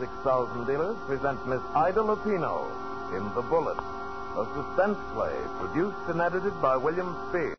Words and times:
6,000 0.00 0.64
Dealers 0.66 0.96
present 1.06 1.46
Miss 1.46 1.60
Ida 1.74 2.00
Lupino 2.00 2.64
in 3.14 3.22
The 3.34 3.42
Bullet, 3.42 3.76
a 3.76 4.46
suspense 4.56 4.98
play 5.12 5.34
produced 5.60 6.08
and 6.08 6.20
edited 6.22 6.60
by 6.62 6.76
William 6.76 7.14
Spier. 7.28 7.54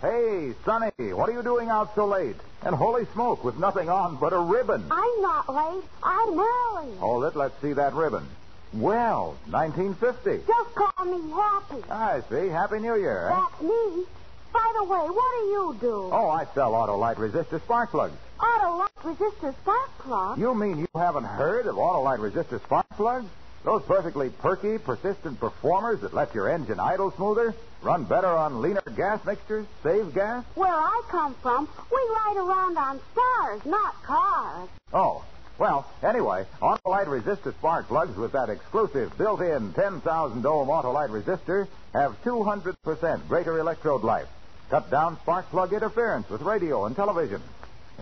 Hey, 0.00 0.54
Sonny, 0.64 0.90
what 1.12 1.28
are 1.28 1.32
you 1.32 1.42
doing 1.42 1.68
out 1.68 1.94
so 1.94 2.06
late? 2.06 2.36
And 2.62 2.74
holy 2.74 3.04
smoke, 3.12 3.44
with 3.44 3.58
nothing 3.58 3.88
on 3.90 4.16
but 4.16 4.32
a 4.32 4.38
ribbon. 4.38 4.84
I'm 4.90 5.22
not 5.22 5.48
late. 5.48 5.84
I'm 6.02 6.38
early. 6.38 6.94
Hold 6.96 7.24
it. 7.24 7.36
Let's 7.36 7.60
see 7.60 7.72
that 7.74 7.92
ribbon. 7.94 8.26
Well, 8.72 9.36
1950. 9.50 10.46
Just 10.46 10.74
call 10.74 11.04
me 11.04 11.30
Happy. 11.32 11.82
I 11.90 12.20
see. 12.30 12.48
Happy 12.48 12.78
New 12.78 12.96
Year. 12.96 13.28
eh? 13.28 13.40
That's 13.40 13.62
me. 13.62 14.04
By 14.52 14.72
the 14.78 14.84
way, 14.84 15.08
what 15.08 15.30
do 15.38 15.46
you 15.46 15.76
do? 15.80 16.08
Oh, 16.12 16.28
I 16.28 16.46
sell 16.54 16.72
Autolite 16.72 17.16
resistor 17.16 17.60
spark 17.62 17.90
plugs. 17.90 18.16
Autolite 18.38 18.88
resistor 19.02 19.54
spark 19.60 19.98
plugs? 19.98 20.40
You 20.40 20.54
mean 20.54 20.78
you 20.78 20.88
haven't 20.94 21.24
heard 21.24 21.66
of 21.66 21.76
Autolite 21.76 22.18
resistor 22.18 22.62
spark 22.62 22.88
plugs? 22.90 23.26
Those 23.62 23.82
perfectly 23.82 24.30
perky, 24.30 24.78
persistent 24.78 25.38
performers 25.38 26.00
that 26.00 26.14
let 26.14 26.34
your 26.34 26.48
engine 26.48 26.80
idle 26.80 27.10
smoother, 27.10 27.54
run 27.82 28.04
better 28.04 28.28
on 28.28 28.62
leaner 28.62 28.82
gas 28.96 29.24
mixtures, 29.26 29.66
save 29.82 30.14
gas? 30.14 30.44
Where 30.54 30.72
I 30.72 31.02
come 31.08 31.34
from, 31.42 31.68
we 31.92 31.98
ride 31.98 32.36
around 32.38 32.78
on 32.78 33.00
stars, 33.12 33.64
not 33.66 34.02
cars. 34.02 34.68
Oh, 34.94 35.22
well, 35.58 35.86
anyway, 36.02 36.46
Autolite 36.62 37.06
resistor 37.06 37.52
spark 37.52 37.86
plugs 37.88 38.16
with 38.16 38.32
that 38.32 38.48
exclusive 38.48 39.16
built-in 39.18 39.74
10,000 39.74 40.46
ohm 40.46 40.68
Autolite 40.68 41.10
resistor 41.10 41.68
have 41.92 42.16
200% 42.24 43.28
greater 43.28 43.58
electrode 43.58 44.02
life. 44.02 44.28
Cut 44.70 44.88
down 44.88 45.18
spark 45.22 45.50
plug 45.50 45.72
interference 45.72 46.30
with 46.30 46.42
radio 46.42 46.86
and 46.86 46.94
television. 46.94 47.42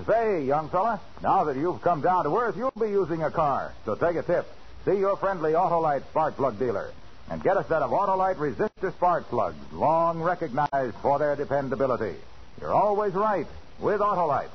Say, 0.06 0.44
young 0.44 0.68
fella, 0.68 1.00
now 1.22 1.44
that 1.44 1.56
you've 1.56 1.82
come 1.82 2.02
down 2.02 2.24
to 2.24 2.36
earth, 2.36 2.56
you'll 2.56 2.70
be 2.78 2.90
using 2.90 3.22
a 3.22 3.30
car. 3.30 3.74
So 3.84 3.94
take 3.94 4.16
a 4.16 4.22
tip. 4.22 4.46
See 4.84 4.96
your 4.96 5.16
friendly 5.16 5.52
Autolite 5.52 6.04
spark 6.10 6.36
plug 6.36 6.58
dealer 6.58 6.92
and 7.30 7.42
get 7.42 7.56
a 7.56 7.64
set 7.64 7.82
of 7.82 7.90
Autolite 7.90 8.36
resistor 8.36 8.92
spark 8.92 9.28
plugs, 9.28 9.56
long 9.72 10.20
recognized 10.20 10.94
for 11.02 11.18
their 11.18 11.34
dependability. 11.36 12.14
You're 12.60 12.74
always 12.74 13.14
right 13.14 13.46
with 13.80 14.00
Autolite. 14.00 14.50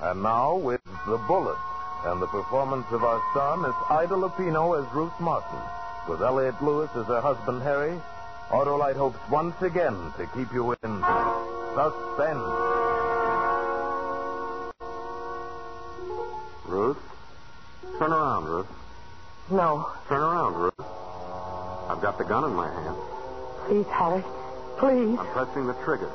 And 0.00 0.22
now, 0.22 0.56
with 0.56 0.80
The 1.06 1.18
Bullet 1.28 1.58
and 2.06 2.22
the 2.22 2.26
performance 2.26 2.86
of 2.90 3.04
our 3.04 3.22
star, 3.32 3.56
Miss 3.58 3.74
Ida 3.90 4.14
Lupino 4.14 4.82
as 4.82 4.94
Ruth 4.94 5.12
Martin, 5.20 5.60
with 6.08 6.22
Elliot 6.22 6.60
Lewis 6.62 6.90
as 6.96 7.06
her 7.06 7.20
husband, 7.20 7.62
Harry, 7.62 8.00
Autolite 8.50 8.96
hopes 8.96 9.18
once 9.30 9.54
again 9.62 9.94
to 10.18 10.26
keep 10.34 10.52
you 10.52 10.72
in 10.72 11.00
suspense. 11.76 12.42
Ruth? 16.66 16.98
Turn 17.98 18.12
around, 18.12 18.46
Ruth. 18.46 18.66
No. 19.50 19.88
Turn 20.08 20.20
around, 20.20 20.54
Ruth. 20.54 20.80
I've 20.80 22.02
got 22.02 22.18
the 22.18 22.24
gun 22.24 22.42
in 22.42 22.52
my 22.54 22.68
hand. 22.68 22.96
Please, 23.66 23.86
Harry. 23.86 24.24
Please. 24.78 25.18
I'm 25.18 25.26
pressing 25.28 25.66
the 25.68 25.74
trigger. 25.84 26.10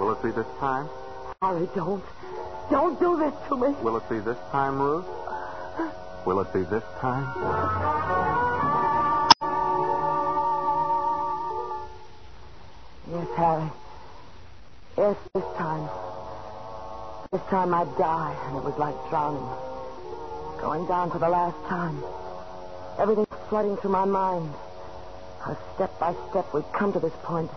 Will 0.00 0.10
it 0.10 0.20
be 0.20 0.32
this 0.32 0.46
time? 0.58 0.88
Harry, 1.42 1.68
don't. 1.76 2.04
Don't 2.72 2.98
do 2.98 3.16
this 3.18 3.34
to 3.48 3.56
me. 3.56 3.68
Will 3.82 3.96
it 3.98 4.08
be 4.08 4.18
this 4.18 4.38
time, 4.50 4.80
Ruth? 4.80 5.06
Will 6.26 6.40
it 6.40 6.52
be 6.52 6.62
this 6.62 6.82
time? 7.00 8.43
Harry. 13.36 13.68
Yes, 14.96 15.16
this 15.34 15.44
time. 15.58 15.88
This 17.32 17.42
time 17.50 17.74
I'd 17.74 17.90
die, 17.98 18.36
and 18.46 18.56
it 18.58 18.62
was 18.62 18.78
like 18.78 18.94
drowning. 19.10 19.42
Going 20.60 20.86
down 20.86 21.10
for 21.10 21.18
the 21.18 21.28
last 21.28 21.56
time. 21.68 22.02
Everything 22.98 23.26
flooding 23.48 23.76
through 23.76 23.90
my 23.90 24.04
mind. 24.04 24.52
How 25.40 25.58
step 25.74 25.98
by 25.98 26.14
step 26.30 26.46
we'd 26.54 26.64
come 26.72 26.92
to 26.92 27.00
this 27.00 27.12
point. 27.24 27.50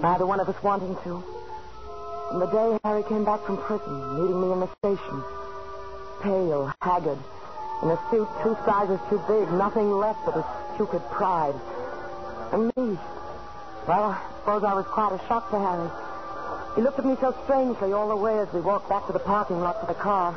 Neither 0.00 0.24
one 0.24 0.40
of 0.40 0.48
us 0.48 0.62
wanting 0.62 0.96
to. 1.04 1.22
From 2.30 2.40
the 2.40 2.46
day 2.46 2.78
Harry 2.82 3.02
came 3.04 3.24
back 3.24 3.44
from 3.44 3.58
prison, 3.58 4.20
meeting 4.20 4.40
me 4.40 4.52
in 4.52 4.60
the 4.60 4.70
station. 4.80 5.22
Pale, 6.22 6.72
haggard, 6.80 7.18
in 7.82 7.90
a 7.90 7.98
suit 8.10 8.28
two 8.42 8.56
sizes 8.64 9.00
too 9.10 9.20
big, 9.28 9.52
nothing 9.52 9.92
left 9.92 10.24
but 10.24 10.34
his 10.34 10.44
stupid 10.74 11.02
pride. 11.10 11.54
And 12.52 12.72
me. 12.74 12.98
Well, 13.88 14.10
I 14.12 14.20
suppose 14.40 14.64
I 14.64 14.74
was 14.74 14.84
quite 14.84 15.12
a 15.12 15.28
shock 15.28 15.48
to 15.50 15.58
Harry. 15.58 15.88
He 16.76 16.82
looked 16.82 16.98
at 16.98 17.06
me 17.06 17.16
so 17.22 17.34
strangely 17.44 17.94
all 17.94 18.08
the 18.08 18.16
way 18.16 18.38
as 18.38 18.52
we 18.52 18.60
walked 18.60 18.86
back 18.90 19.06
to 19.06 19.14
the 19.14 19.18
parking 19.18 19.60
lot 19.60 19.80
for 19.80 19.86
the 19.86 19.98
car. 19.98 20.34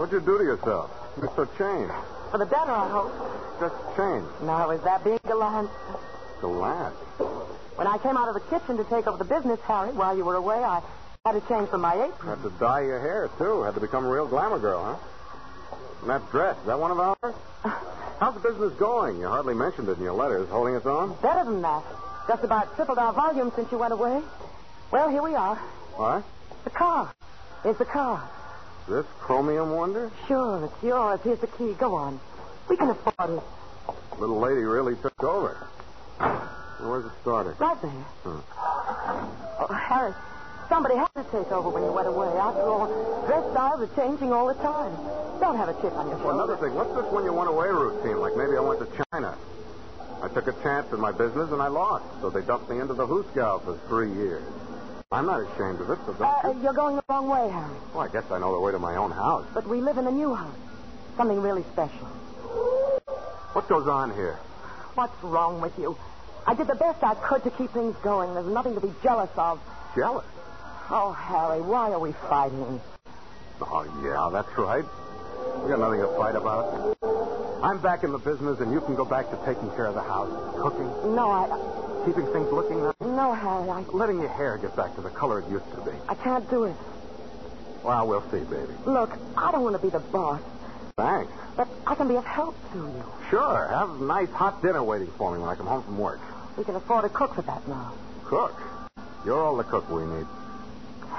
What'd 0.00 0.10
you 0.10 0.20
do 0.24 0.38
to 0.38 0.44
yourself? 0.44 0.90
You're 1.20 1.30
so 1.36 1.44
changed. 1.60 1.92
For 2.30 2.38
the 2.38 2.46
better, 2.46 2.72
I 2.72 2.88
hope. 2.88 3.12
Just 3.60 3.76
changed. 3.94 4.26
Now, 4.40 4.70
is 4.70 4.80
that 4.84 5.04
being 5.04 5.20
gallant? 5.28 5.68
Gallant. 6.40 6.94
When 7.76 7.86
I 7.86 7.98
came 7.98 8.16
out 8.16 8.28
of 8.28 8.34
the 8.34 8.48
kitchen 8.48 8.78
to 8.78 8.84
take 8.84 9.06
over 9.06 9.18
the 9.18 9.28
business, 9.28 9.60
Harry, 9.68 9.92
while 9.92 10.16
you 10.16 10.24
were 10.24 10.36
away, 10.36 10.64
I 10.64 10.80
had 11.26 11.32
to 11.32 11.46
change 11.46 11.68
from 11.68 11.82
my 11.82 11.92
apron. 11.92 12.40
Had 12.40 12.42
to 12.42 12.58
dye 12.58 12.80
your 12.80 13.00
hair, 13.00 13.28
too. 13.36 13.64
Had 13.64 13.74
to 13.74 13.80
become 13.80 14.06
a 14.06 14.10
real 14.10 14.26
glamour 14.26 14.58
girl, 14.58 14.82
huh? 14.82 15.76
And 16.00 16.08
that 16.08 16.30
dress, 16.30 16.56
is 16.56 16.66
that 16.68 16.80
one 16.80 16.90
of 16.90 17.00
ours? 17.00 17.34
How's 18.18 18.32
the 18.32 18.40
business 18.40 18.72
going? 18.78 19.20
You 19.20 19.28
hardly 19.28 19.52
mentioned 19.52 19.90
it 19.90 19.98
in 19.98 20.04
your 20.04 20.14
letters. 20.14 20.48
Holding 20.48 20.74
its 20.74 20.86
own? 20.86 21.14
Better 21.20 21.44
than 21.44 21.60
that. 21.60 21.84
Just 22.30 22.44
about 22.44 22.76
tripled 22.76 22.96
our 22.98 23.12
volume 23.12 23.50
since 23.56 23.72
you 23.72 23.78
went 23.78 23.92
away. 23.92 24.22
Well, 24.92 25.08
here 25.10 25.20
we 25.20 25.34
are. 25.34 25.56
What? 25.96 26.22
The 26.62 26.70
car. 26.70 27.12
Here's 27.64 27.76
the 27.78 27.84
car. 27.84 28.22
This 28.88 29.04
chromium 29.18 29.70
wonder? 29.72 30.12
Sure, 30.28 30.64
it's 30.64 30.80
yours. 30.80 31.18
Here's 31.24 31.40
the 31.40 31.48
key. 31.48 31.72
Go 31.72 31.96
on. 31.96 32.20
We 32.68 32.76
can 32.76 32.88
afford 32.90 33.30
it. 33.30 33.42
Little 34.20 34.38
lady 34.38 34.60
really 34.62 34.94
took 34.94 35.24
over. 35.24 35.56
Where's 36.78 37.04
it 37.06 37.10
started? 37.22 37.58
Right 37.58 37.82
there. 37.82 37.90
Hmm. 37.90 38.38
Oh, 39.58 39.74
Harry, 39.74 40.14
somebody 40.68 40.94
had 40.94 41.08
to 41.16 41.24
take 41.32 41.50
over 41.50 41.68
when 41.68 41.82
you 41.82 41.90
went 41.90 42.06
away. 42.06 42.28
After 42.38 42.62
all, 42.62 42.86
dress 43.26 43.42
styles 43.50 43.80
are 43.90 43.96
changing 43.96 44.32
all 44.32 44.46
the 44.46 44.54
time. 44.62 44.94
Don't 45.40 45.56
have 45.56 45.68
a 45.68 45.74
chip 45.82 45.94
on 45.98 46.06
your 46.06 46.14
Well, 46.18 46.38
shoulder. 46.38 46.44
another 46.44 46.56
thing. 46.58 46.76
What's 46.76 46.94
this 46.94 47.10
when 47.12 47.24
you 47.24 47.32
went 47.32 47.48
away 47.50 47.66
routine? 47.70 48.20
Like 48.20 48.36
maybe 48.36 48.56
I 48.56 48.60
went 48.60 48.78
to 48.78 49.04
China. 49.10 49.34
I 50.22 50.28
took 50.28 50.46
a 50.48 50.52
chance 50.62 50.86
in 50.92 51.00
my 51.00 51.12
business 51.12 51.50
and 51.50 51.62
I 51.62 51.68
lost. 51.68 52.04
So 52.20 52.30
they 52.30 52.42
dumped 52.42 52.68
me 52.70 52.78
into 52.80 52.94
the 52.94 53.06
Hooskow 53.06 53.64
for 53.64 53.78
three 53.88 54.12
years. 54.12 54.42
I'm 55.12 55.26
not 55.26 55.40
ashamed 55.40 55.80
of 55.80 55.90
it, 55.90 55.98
so 56.06 56.12
don't 56.12 56.22
Uh, 56.44 56.50
you? 56.52 56.62
you're 56.62 56.72
going 56.72 56.96
the 56.96 57.02
wrong 57.08 57.28
way, 57.28 57.48
Harry. 57.48 57.76
Well, 57.94 58.04
I 58.04 58.08
guess 58.08 58.24
I 58.30 58.38
know 58.38 58.52
the 58.52 58.60
way 58.60 58.70
to 58.72 58.78
my 58.78 58.96
own 58.96 59.10
house. 59.10 59.44
But 59.54 59.66
we 59.66 59.80
live 59.80 59.98
in 59.98 60.06
a 60.06 60.10
new 60.10 60.34
house. 60.34 60.54
Something 61.16 61.40
really 61.42 61.64
special. 61.72 62.06
What 63.52 63.68
goes 63.68 63.88
on 63.88 64.14
here? 64.14 64.38
What's 64.94 65.20
wrong 65.24 65.60
with 65.60 65.76
you? 65.78 65.96
I 66.46 66.54
did 66.54 66.68
the 66.68 66.74
best 66.76 67.02
I 67.02 67.14
could 67.14 67.42
to 67.44 67.50
keep 67.50 67.70
things 67.72 67.96
going. 68.02 68.32
There's 68.34 68.46
nothing 68.46 68.74
to 68.74 68.80
be 68.80 68.92
jealous 69.02 69.30
of. 69.36 69.58
Jealous? 69.96 70.24
Oh, 70.90 71.12
Harry, 71.12 71.60
why 71.60 71.90
are 71.92 71.98
we 71.98 72.12
fighting? 72.28 72.80
Oh, 73.60 73.84
yeah, 74.04 74.28
that's 74.32 74.56
right. 74.58 74.84
We 75.62 75.70
got 75.70 75.80
nothing 75.80 76.00
to 76.00 76.08
fight 76.16 76.34
about. 76.36 76.96
I'm 77.62 77.80
back 77.84 78.00
in 78.04 78.12
the 78.12 78.18
business, 78.24 78.56
and 78.60 78.72
you 78.72 78.80
can 78.88 78.96
go 78.96 79.04
back 79.04 79.28
to 79.30 79.36
taking 79.44 79.68
care 79.76 79.86
of 79.86 79.94
the 79.94 80.00
house, 80.02 80.32
cooking, 80.64 80.88
No, 81.14 81.28
I. 81.28 81.44
keeping 82.08 82.24
things 82.32 82.48
looking 82.52 82.80
nice, 82.82 82.96
No, 83.04 83.34
Harry, 83.36 83.68
I. 83.68 83.84
letting 83.92 84.16
your 84.20 84.32
hair 84.32 84.56
get 84.56 84.74
back 84.76 84.96
to 84.96 85.02
the 85.02 85.10
color 85.12 85.40
it 85.44 85.50
used 85.52 85.68
to 85.76 85.80
be. 85.84 85.92
I 86.08 86.14
can't 86.16 86.48
do 86.48 86.64
it. 86.64 86.76
Well, 87.84 88.08
we'll 88.08 88.24
see, 88.32 88.40
baby. 88.48 88.76
Look, 88.88 89.10
I 89.36 89.52
don't 89.52 89.62
want 89.62 89.76
to 89.76 89.82
be 89.84 89.90
the 89.92 90.00
boss, 90.12 90.40
Thanks. 90.96 91.32
but 91.56 91.68
I 91.86 91.94
can 91.96 92.08
be 92.08 92.16
of 92.16 92.24
help 92.24 92.56
to 92.72 92.78
you. 92.78 93.04
Sure. 93.30 93.68
Have 93.72 93.88
a 93.90 94.04
nice 94.04 94.28
hot 94.36 94.60
dinner 94.62 94.82
waiting 94.84 95.12
for 95.16 95.32
me 95.32 95.40
when 95.40 95.48
I 95.48 95.54
come 95.54 95.66
home 95.66 95.82
from 95.84 95.98
work. 95.98 96.20
We 96.56 96.64
can 96.64 96.76
afford 96.76 97.04
to 97.04 97.10
cook 97.12 97.34
for 97.36 97.42
that 97.44 97.66
now. 97.68 97.96
Cook. 98.28 98.56
You're 99.24 99.40
all 99.44 99.56
the 99.56 99.64
cook 99.64 99.88
we 99.88 100.04
need. 100.04 100.26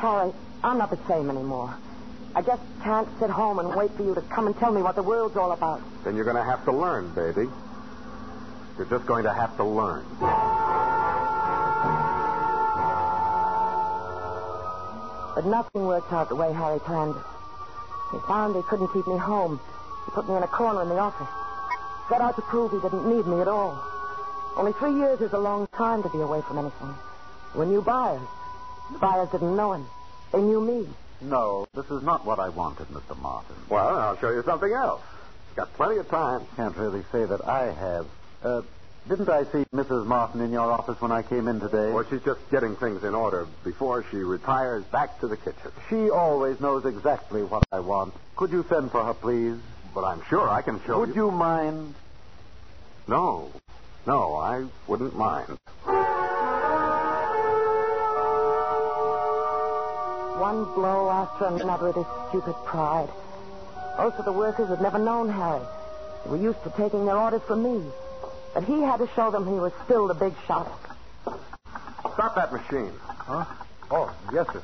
Harry, 0.01 0.31
I'm 0.63 0.77
not 0.77 0.89
the 0.89 0.99
same 1.09 1.29
anymore. 1.29 1.77
I 2.33 2.41
just 2.41 2.61
can't 2.83 3.07
sit 3.19 3.29
home 3.29 3.59
and 3.59 3.75
wait 3.75 3.91
for 3.97 4.03
you 4.03 4.15
to 4.15 4.21
come 4.21 4.47
and 4.47 4.55
tell 4.55 4.71
me 4.71 4.81
what 4.81 4.95
the 4.95 5.03
world's 5.03 5.35
all 5.35 5.51
about. 5.51 5.81
Then 6.05 6.15
you're 6.15 6.25
going 6.25 6.37
to 6.37 6.43
have 6.43 6.63
to 6.65 6.71
learn, 6.71 7.13
baby. 7.13 7.49
You're 8.77 8.87
just 8.89 9.05
going 9.05 9.25
to 9.25 9.33
have 9.33 9.55
to 9.57 9.65
learn. 9.65 10.05
But 15.35 15.45
nothing 15.45 15.85
worked 15.85 16.11
out 16.13 16.29
the 16.29 16.35
way 16.35 16.53
Harry 16.53 16.79
planned 16.79 17.15
it. 17.15 17.23
He 18.11 18.19
found 18.27 18.55
he 18.55 18.61
couldn't 18.63 18.93
keep 18.93 19.07
me 19.07 19.17
home. 19.17 19.59
He 20.05 20.11
put 20.11 20.27
me 20.27 20.35
in 20.35 20.43
a 20.43 20.47
corner 20.47 20.81
in 20.83 20.89
the 20.89 20.97
office. 20.97 21.27
Set 22.09 22.21
out 22.21 22.35
to 22.35 22.41
prove 22.43 22.71
he 22.71 22.79
didn't 22.79 23.07
need 23.07 23.25
me 23.27 23.41
at 23.41 23.47
all. 23.47 23.81
Only 24.57 24.73
three 24.73 24.95
years 24.95 25.21
is 25.21 25.31
a 25.33 25.39
long 25.39 25.67
time 25.77 26.03
to 26.03 26.09
be 26.09 26.19
away 26.19 26.41
from 26.41 26.57
anything. 26.57 26.93
We 27.55 27.65
knew 27.65 27.81
buyers. 27.81 28.21
The 28.91 28.99
buyers 28.99 29.29
didn't 29.31 29.55
know 29.55 29.73
him. 29.73 29.85
They 30.33 30.41
knew 30.41 30.61
me. 30.61 30.87
No, 31.21 31.67
this 31.75 31.85
is 31.85 32.01
not 32.03 32.25
what 32.25 32.39
I 32.39 32.49
wanted, 32.49 32.87
Mr. 32.89 33.15
Martin. 33.15 33.57
Well, 33.69 33.93
I'll 33.97 34.17
show 34.17 34.29
you 34.33 34.41
something 34.45 34.73
else. 34.83 35.01
Got 35.55 35.73
plenty 35.77 35.97
of 36.01 36.09
time. 36.09 36.47
Can't 36.57 36.75
really 36.77 37.03
say 37.13 37.21
that 37.21 37.41
I 37.45 37.63
have. 37.69 38.05
Uh, 38.41 38.61
didn't 39.09 39.29
I 39.29 39.43
see 39.53 39.63
Mrs. 39.73 40.05
Martin 40.07 40.41
in 40.41 40.51
your 40.51 40.71
office 40.71 40.95
when 40.99 41.11
I 41.11 41.21
came 41.23 41.47
in 41.47 41.59
today? 41.59 41.93
Well, 41.93 42.05
she's 42.09 42.25
just 42.25 42.41
getting 42.51 42.75
things 42.81 43.01
in 43.03 43.13
order 43.13 43.45
before 43.65 44.05
she 44.09 44.17
retires 44.17 44.85
back 44.91 45.19
to 45.21 45.27
the 45.27 45.37
kitchen. 45.37 45.71
She 45.89 46.09
always 46.09 46.57
knows 46.59 46.83
exactly 46.85 47.41
what 47.43 47.65
I 47.71 47.79
want. 47.79 48.13
Could 48.37 48.51
you 48.51 48.63
send 48.69 48.91
for 48.91 49.05
her, 49.05 49.13
please? 49.13 49.61
But 49.93 50.01
I'm 50.05 50.21
sure 50.29 50.49
I 50.49 50.61
can 50.61 50.79
show 50.87 50.93
you. 50.93 50.99
Would 51.05 51.15
you 51.15 51.31
mind? 51.31 51.95
No. 53.07 53.61
No, 54.07 54.35
I 54.41 54.65
wouldn't 54.87 55.13
mind. 55.13 55.57
One 60.41 60.65
blow 60.73 61.07
after 61.07 61.45
another 61.45 61.89
of 61.89 61.95
this 61.95 62.07
stupid 62.29 62.55
pride. 62.65 63.09
Most 63.99 64.15
of 64.15 64.25
the 64.25 64.31
workers 64.31 64.69
had 64.69 64.81
never 64.81 64.97
known 64.97 65.29
Harry. 65.29 65.61
They 66.23 66.31
were 66.31 66.37
used 66.37 66.63
to 66.63 66.71
taking 66.71 67.05
their 67.05 67.15
orders 67.15 67.43
from 67.45 67.61
me. 67.61 67.85
But 68.55 68.63
he 68.63 68.81
had 68.81 68.97
to 68.97 69.09
show 69.15 69.29
them 69.29 69.45
he 69.45 69.53
was 69.53 69.71
still 69.85 70.07
the 70.07 70.15
big 70.15 70.33
shot. 70.47 70.67
Stop 72.13 72.33
that 72.33 72.51
machine. 72.51 72.91
Huh? 73.07 73.45
Oh, 73.91 74.11
yes, 74.33 74.47
sir. 74.51 74.63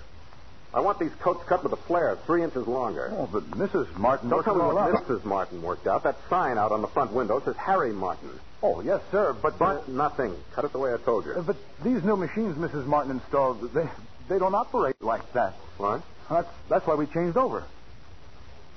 I 0.73 0.79
want 0.79 0.97
these 0.97 1.13
coats 1.19 1.43
cut 1.47 1.63
with 1.63 1.73
a 1.73 1.83
flare 1.85 2.17
three 2.25 2.41
inches 2.43 2.65
longer. 2.65 3.13
Oh, 3.15 3.29
but 3.31 3.47
Mrs. 3.51 3.95
Martin 3.97 4.29
Don't 4.29 4.37
worked 4.37 4.45
tell 4.45 4.55
me 4.55 4.73
what 4.73 4.77
out. 4.77 5.05
Mrs. 5.07 5.23
Martin 5.25 5.61
worked 5.61 5.85
out. 5.85 6.01
That 6.01 6.15
sign 6.27 6.57
out 6.57 6.71
on 6.71 6.81
the 6.81 6.87
front 6.87 7.13
window 7.13 7.39
says 7.45 7.55
Harry 7.55 7.93
Martin. 7.93 8.31
Oh, 8.63 8.81
yes, 8.81 9.01
sir, 9.11 9.35
but... 9.39 9.59
But 9.59 9.87
nothing. 9.87 10.33
Cut 10.55 10.65
it 10.65 10.71
the 10.71 10.79
way 10.79 10.91
I 10.91 10.97
told 10.97 11.25
you. 11.27 11.33
uh, 11.33 11.43
but 11.43 11.55
these 11.83 12.03
new 12.03 12.17
machines 12.17 12.57
Mrs. 12.57 12.87
Martin 12.87 13.11
installed, 13.11 13.71
they, 13.75 13.87
they 14.29 14.39
don't 14.39 14.55
operate 14.55 14.95
like 15.01 15.31
that. 15.33 15.53
What? 15.77 16.03
That's, 16.29 16.47
that's 16.69 16.85
why 16.87 16.95
we 16.95 17.05
changed 17.07 17.37
over. 17.37 17.67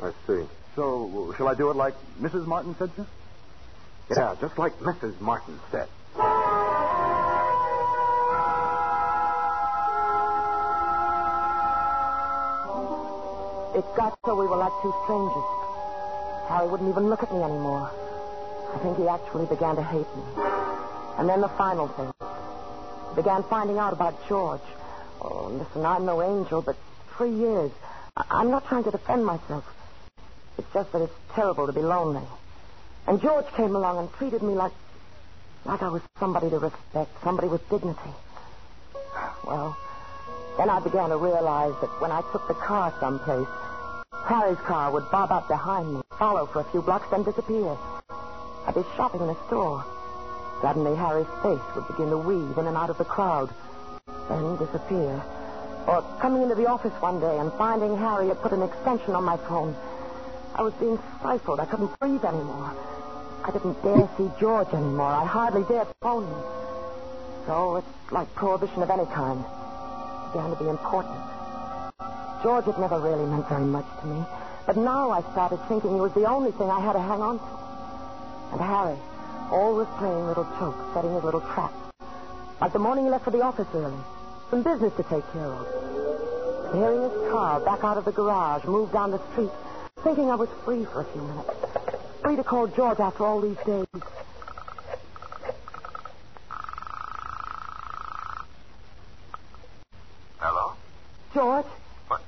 I 0.01 0.11
see. 0.27 0.43
So, 0.77 1.35
shall 1.37 1.49
I 1.49 1.55
do 1.55 1.71
it 1.71 1.77
like 1.77 1.95
Mrs. 2.21 2.47
Martin 2.47 2.75
said, 2.79 2.91
sir? 2.97 3.07
Yeah, 4.17 4.35
just 4.41 4.59
like 4.59 4.73
Mrs. 4.79 5.21
Martin 5.21 5.59
said. 5.71 5.89
It 13.73 13.85
got 13.97 14.19
so 14.27 14.35
we 14.35 14.47
were 14.47 14.57
like 14.57 14.73
two 14.83 14.93
strangers. 15.05 15.45
Harry 16.49 16.69
wouldn't 16.69 16.91
even 16.91 17.09
look 17.09 17.23
at 17.23 17.33
me 17.33 17.41
anymore. 17.43 17.91
I 18.75 18.79
think 18.83 18.99
he 18.99 19.07
actually 19.07 19.47
began 19.47 19.77
to 19.77 19.83
hate 19.83 20.11
me. 20.17 20.23
And 21.19 21.29
then 21.29 21.41
the 21.41 21.49
final 21.57 21.89
thing. 21.89 22.13
He 23.11 23.17
began 23.17 23.43
finding 23.45 23.79
out 23.79 23.93
about 23.93 24.15
George. 24.29 24.61
Oh, 25.21 25.49
listen, 25.53 25.85
I'm 25.85 26.07
no 26.07 26.23
angel, 26.23 26.63
but 26.63 26.77
three 27.17 27.31
years. 27.31 27.71
I- 28.17 28.25
I'm 28.31 28.51
not 28.51 28.67
trying 28.67 28.85
to 28.85 28.91
defend 28.91 29.25
myself. 29.25 29.65
It's 30.59 30.73
just 30.73 30.93
that 30.93 31.03
it's 31.03 31.15
terrible 31.35 31.67
to 31.67 31.73
be 31.73 31.83
lonely. 31.83 32.27
And 33.07 33.21
George 33.21 33.47
came 33.57 33.75
along 33.75 33.99
and 33.99 34.13
treated 34.15 34.43
me 34.43 34.55
like 34.55 34.73
like 35.67 35.83
I 35.83 35.89
was 35.89 36.01
somebody 36.19 36.49
to 36.49 36.59
respect, 36.59 37.11
somebody 37.23 37.49
with 37.49 37.69
dignity. 37.69 38.15
Well, 39.45 39.77
then 40.57 40.71
I 40.71 40.81
began 40.81 41.11
to 41.11 41.19
realize 41.19 41.75
that 41.83 42.01
when 42.01 42.11
I 42.11 42.23
took 42.33 42.49
the 42.49 42.55
car 42.55 42.93
someplace, 42.99 43.47
Harry's 44.25 44.59
car 44.59 44.91
would 44.91 45.11
bob 45.11 45.31
up 45.33 45.49
behind 45.49 45.95
me, 45.95 46.01
follow 46.19 46.47
for 46.47 46.61
a 46.61 46.65
few 46.65 46.81
blocks, 46.81 47.11
then 47.11 47.25
disappear. 47.25 47.77
I'd 48.67 48.75
be 48.75 48.85
shopping 48.97 49.21
in 49.21 49.29
a 49.29 49.37
store. 49.47 49.85
Suddenly, 50.63 50.97
Harry's 50.97 51.27
face 51.43 51.61
would 51.75 51.89
begin 51.89 52.11
to 52.11 52.19
weave 52.19 52.57
in 52.57 52.67
and 52.67 52.77
out 52.77 52.91
of 52.91 52.99
the 52.99 53.05
crowd, 53.05 53.51
then 54.29 54.57
disappear. 54.57 55.23
Or 55.87 56.03
coming 56.21 56.43
into 56.43 56.55
the 56.55 56.67
office 56.67 56.93
one 57.01 57.21
day 57.21 57.39
and 57.39 57.53
finding 57.55 57.97
Harry 57.97 58.29
had 58.29 58.41
put 58.43 58.53
an 58.53 58.63
extension 58.63 59.15
on 59.15 59.25
my 59.25 59.37
phone. 59.49 59.75
I 60.55 60.63
was 60.63 60.75
being 60.75 60.99
stifled. 61.19 61.61
I 61.61 61.67
couldn't 61.67 61.99
breathe 61.99 62.25
anymore. 62.25 62.75
I 63.43 63.51
didn't 63.53 63.83
dare 63.83 64.09
see 64.19 64.31
George 64.39 64.69
anymore. 64.69 65.07
I 65.07 65.25
hardly 65.25 65.65
dared 65.65 65.89
phone 66.03 66.27
him. 66.27 66.43
So 67.47 67.77
it's 67.77 68.13
like 68.13 68.33
prohibition 68.35 68.83
of 68.83 68.91
any 68.91 69.07
kind. 69.07 69.41
It 69.41 70.33
began 70.33 70.51
to 70.51 70.57
be 70.57 70.69
important. 70.69 71.17
George 72.43 72.67
had 72.67 72.79
never 72.79 73.01
really 73.01 73.25
meant 73.27 73.49
very 73.49 73.65
much 73.65 73.87
to 74.01 74.07
me. 74.07 74.25
But 74.67 74.77
now 74.77 75.11
I 75.11 75.23
started 75.33 75.59
thinking 75.69 75.95
he 75.95 76.01
was 76.01 76.13
the 76.13 76.29
only 76.29 76.53
thing 76.53 76.71
I 76.71 76.81
had 76.81 76.93
to 76.93 77.01
hang 77.01 77.21
on 77.23 77.39
to. 77.39 77.45
And 78.53 78.61
Harry, 78.61 78.99
always 79.51 79.89
playing 79.99 80.27
little 80.27 80.47
jokes, 80.59 80.95
setting 80.95 81.15
his 81.15 81.25
little 81.25 81.41
traps. 81.41 81.90
Like 82.61 82.75
the 82.75 82.79
morning 82.79 83.05
he 83.07 83.11
left 83.11 83.25
for 83.25 83.31
the 83.31 83.41
office 83.41 83.67
early. 83.73 83.97
Some 84.51 84.63
business 84.63 84.93
to 84.97 85.03
take 85.05 85.25
care 85.33 85.47
of. 85.47 85.67
Hearing 86.75 87.03
his 87.03 87.31
car 87.31 87.59
back 87.61 87.83
out 87.83 87.97
of 87.97 88.05
the 88.05 88.13
garage, 88.13 88.65
move 88.65 88.93
down 88.93 89.13
the 89.13 89.21
street, 89.33 89.51
thinking 90.05 90.31
I 90.31 90.35
was 90.35 90.49
free 90.65 90.85
for 90.85 91.01
a 91.01 91.05
few 91.05 91.23
minutes. 91.23 91.51
Free 92.23 92.37
to 92.37 92.45
call 92.45 92.67
George 92.67 93.01
after 93.01 93.25
all 93.25 93.41
these 93.41 93.57
days. 93.65 93.87
Hello? 100.39 100.75
George? 101.33 101.67
What? 102.09 102.23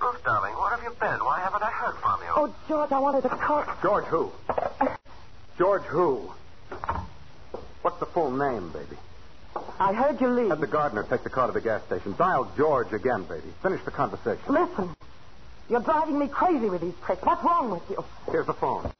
Ruth, 0.00 0.24
darling, 0.24 0.54
where 0.54 0.70
have 0.70 0.82
you 0.84 0.90
been? 1.00 1.24
Why 1.24 1.40
haven't 1.40 1.62
I 1.62 1.70
heard 1.70 1.96
from 1.96 2.20
you? 2.20 2.32
Oh, 2.36 2.54
George, 2.68 2.92
I 2.92 2.98
wanted 3.00 3.22
to 3.22 3.28
talk. 3.28 3.82
George 3.82 4.04
who? 4.04 4.30
George 5.58 5.82
who? 5.82 6.32
What's 7.82 7.98
the 7.98 8.06
full 8.06 8.30
name, 8.30 8.70
baby? 8.70 8.83
I 9.78 9.92
heard 9.92 10.20
you 10.20 10.28
leave. 10.28 10.50
Have 10.50 10.60
the 10.60 10.66
gardener 10.66 11.04
take 11.08 11.24
the 11.24 11.30
car 11.30 11.48
to 11.48 11.52
the 11.52 11.60
gas 11.60 11.82
station. 11.84 12.14
Dial 12.16 12.50
George 12.56 12.92
again, 12.92 13.24
baby. 13.24 13.48
Finish 13.62 13.84
the 13.84 13.90
conversation. 13.90 14.42
Listen. 14.48 14.94
You're 15.68 15.80
driving 15.80 16.18
me 16.18 16.28
crazy 16.28 16.68
with 16.68 16.82
these 16.82 16.94
tricks. 17.04 17.22
What's 17.22 17.42
wrong 17.42 17.70
with 17.70 17.82
you? 17.90 18.04
Here's 18.30 18.46
the 18.46 18.54
phone. 18.54 18.92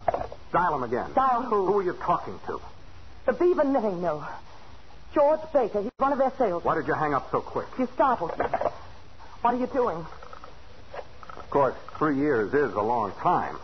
Dial 0.53 0.75
him 0.75 0.83
again. 0.83 1.11
Dial 1.15 1.43
who? 1.43 1.67
Who 1.67 1.79
are 1.79 1.83
you 1.83 1.93
talking 1.93 2.39
to? 2.47 2.61
The 3.27 3.33
Beaver 3.35 3.65
Knitting 3.65 4.01
Mill. 4.01 4.27
George 5.15 5.41
Baker. 5.53 5.83
He's 5.83 5.91
one 5.99 6.13
of 6.13 6.19
their 6.19 6.33
salesmen. 6.39 6.63
Why 6.63 6.75
did 6.75 6.89
you 6.89 6.95
hang 6.95 7.15
up 7.15 7.31
so 7.31 7.41
quick? 7.41 7.67
You 7.79 7.89
startled 7.95 8.37
me. 8.39 8.47
What 9.43 9.55
are 9.55 9.59
you 9.59 9.67
doing? 9.67 9.99
Of 11.37 11.51
course, 11.51 11.75
three 11.99 12.17
years 12.17 12.53
is 12.53 12.75
a 12.75 12.83
long 12.83 13.13
time. 13.21 13.57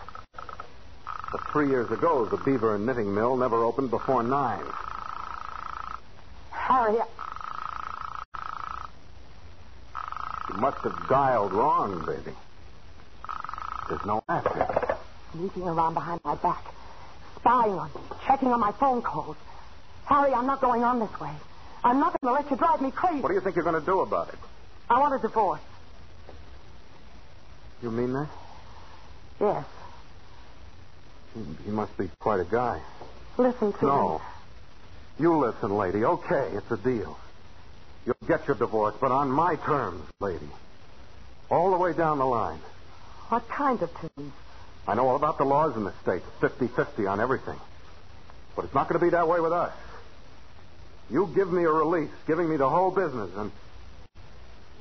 But 1.32 1.46
three 1.52 1.68
years 1.68 1.90
ago, 1.90 2.26
the 2.26 2.36
Beaver 2.36 2.74
and 2.74 2.86
Knitting 2.86 3.12
Mill 3.14 3.36
never 3.36 3.64
opened 3.64 3.90
before 3.90 4.22
nine. 4.22 4.64
Oh, 6.70 6.84
Harry, 6.86 6.98
You 10.48 10.54
must 10.54 10.78
have 10.84 11.08
dialed 11.08 11.52
wrong, 11.52 12.04
baby. 12.06 12.36
There's 13.88 14.04
no 14.04 14.22
answer. 14.28 14.68
sneaking 15.32 15.62
around 15.64 15.94
behind 15.94 16.20
my 16.24 16.36
back, 16.36 16.64
spying 17.40 17.72
on 17.72 17.90
me, 17.94 18.00
checking 18.26 18.48
on 18.48 18.60
my 18.60 18.72
phone 18.78 19.02
calls. 19.02 19.36
Harry, 20.04 20.32
I'm 20.32 20.46
not 20.46 20.60
going 20.60 20.82
on 20.82 21.00
this 21.00 21.10
way. 21.20 21.34
I'm 21.82 21.98
not 21.98 22.14
going 22.20 22.34
to 22.34 22.40
let 22.42 22.50
you 22.50 22.56
drive 22.56 22.80
me 22.80 22.90
crazy. 22.94 23.20
What 23.20 23.30
do 23.30 23.34
you 23.34 23.40
think 23.42 23.56
you're 23.56 23.64
going 23.64 23.80
to 23.80 23.86
do 23.86 24.00
about 24.00 24.28
it? 24.32 24.38
I 24.88 24.98
want 24.98 25.14
a 25.14 25.26
divorce. 25.26 25.60
You 27.82 27.90
mean 27.90 28.12
that? 28.12 28.28
Yes. 29.40 29.64
He- 31.34 31.64
He 31.64 31.70
must 31.70 31.96
be 31.96 32.08
quite 32.20 32.40
a 32.40 32.44
guy. 32.44 32.76
Listen 33.38 33.72
to 33.72 33.86
me. 33.86 33.90
No. 33.90 34.18
me. 34.18 34.39
You 35.20 35.36
listen, 35.36 35.76
lady. 35.76 36.02
Okay, 36.02 36.56
it's 36.56 36.70
a 36.72 36.80
deal. 36.82 37.18
You'll 38.06 38.26
get 38.26 38.40
your 38.48 38.56
divorce, 38.56 38.96
but 39.00 39.12
on 39.12 39.30
my 39.30 39.54
terms, 39.66 40.08
lady. 40.20 40.48
All 41.50 41.70
the 41.70 41.76
way 41.76 41.92
down 41.92 42.18
the 42.18 42.24
line. 42.24 42.60
What 43.28 43.44
kind 43.56 43.82
of 43.82 43.90
terms? 44.00 44.32
I 44.88 44.94
know 44.94 45.06
all 45.06 45.16
about 45.16 45.36
the 45.36 45.44
laws 45.44 45.76
in 45.76 45.84
the 45.84 45.92
state. 46.02 46.22
50-50 46.40 47.06
on 47.10 47.20
everything. 47.20 47.60
But 48.56 48.64
it's 48.64 48.74
not 48.74 48.88
going 48.88 48.98
to 48.98 49.04
be 49.04 49.10
that 49.10 49.28
way 49.28 49.40
with 49.40 49.52
us. 49.52 49.72
You 51.10 51.30
give 51.36 51.52
me 51.52 51.64
a 51.64 51.70
release, 51.70 52.14
giving 52.26 52.48
me 52.48 52.56
the 52.56 52.68
whole 52.68 52.90
business, 52.90 53.30
and 53.36 53.52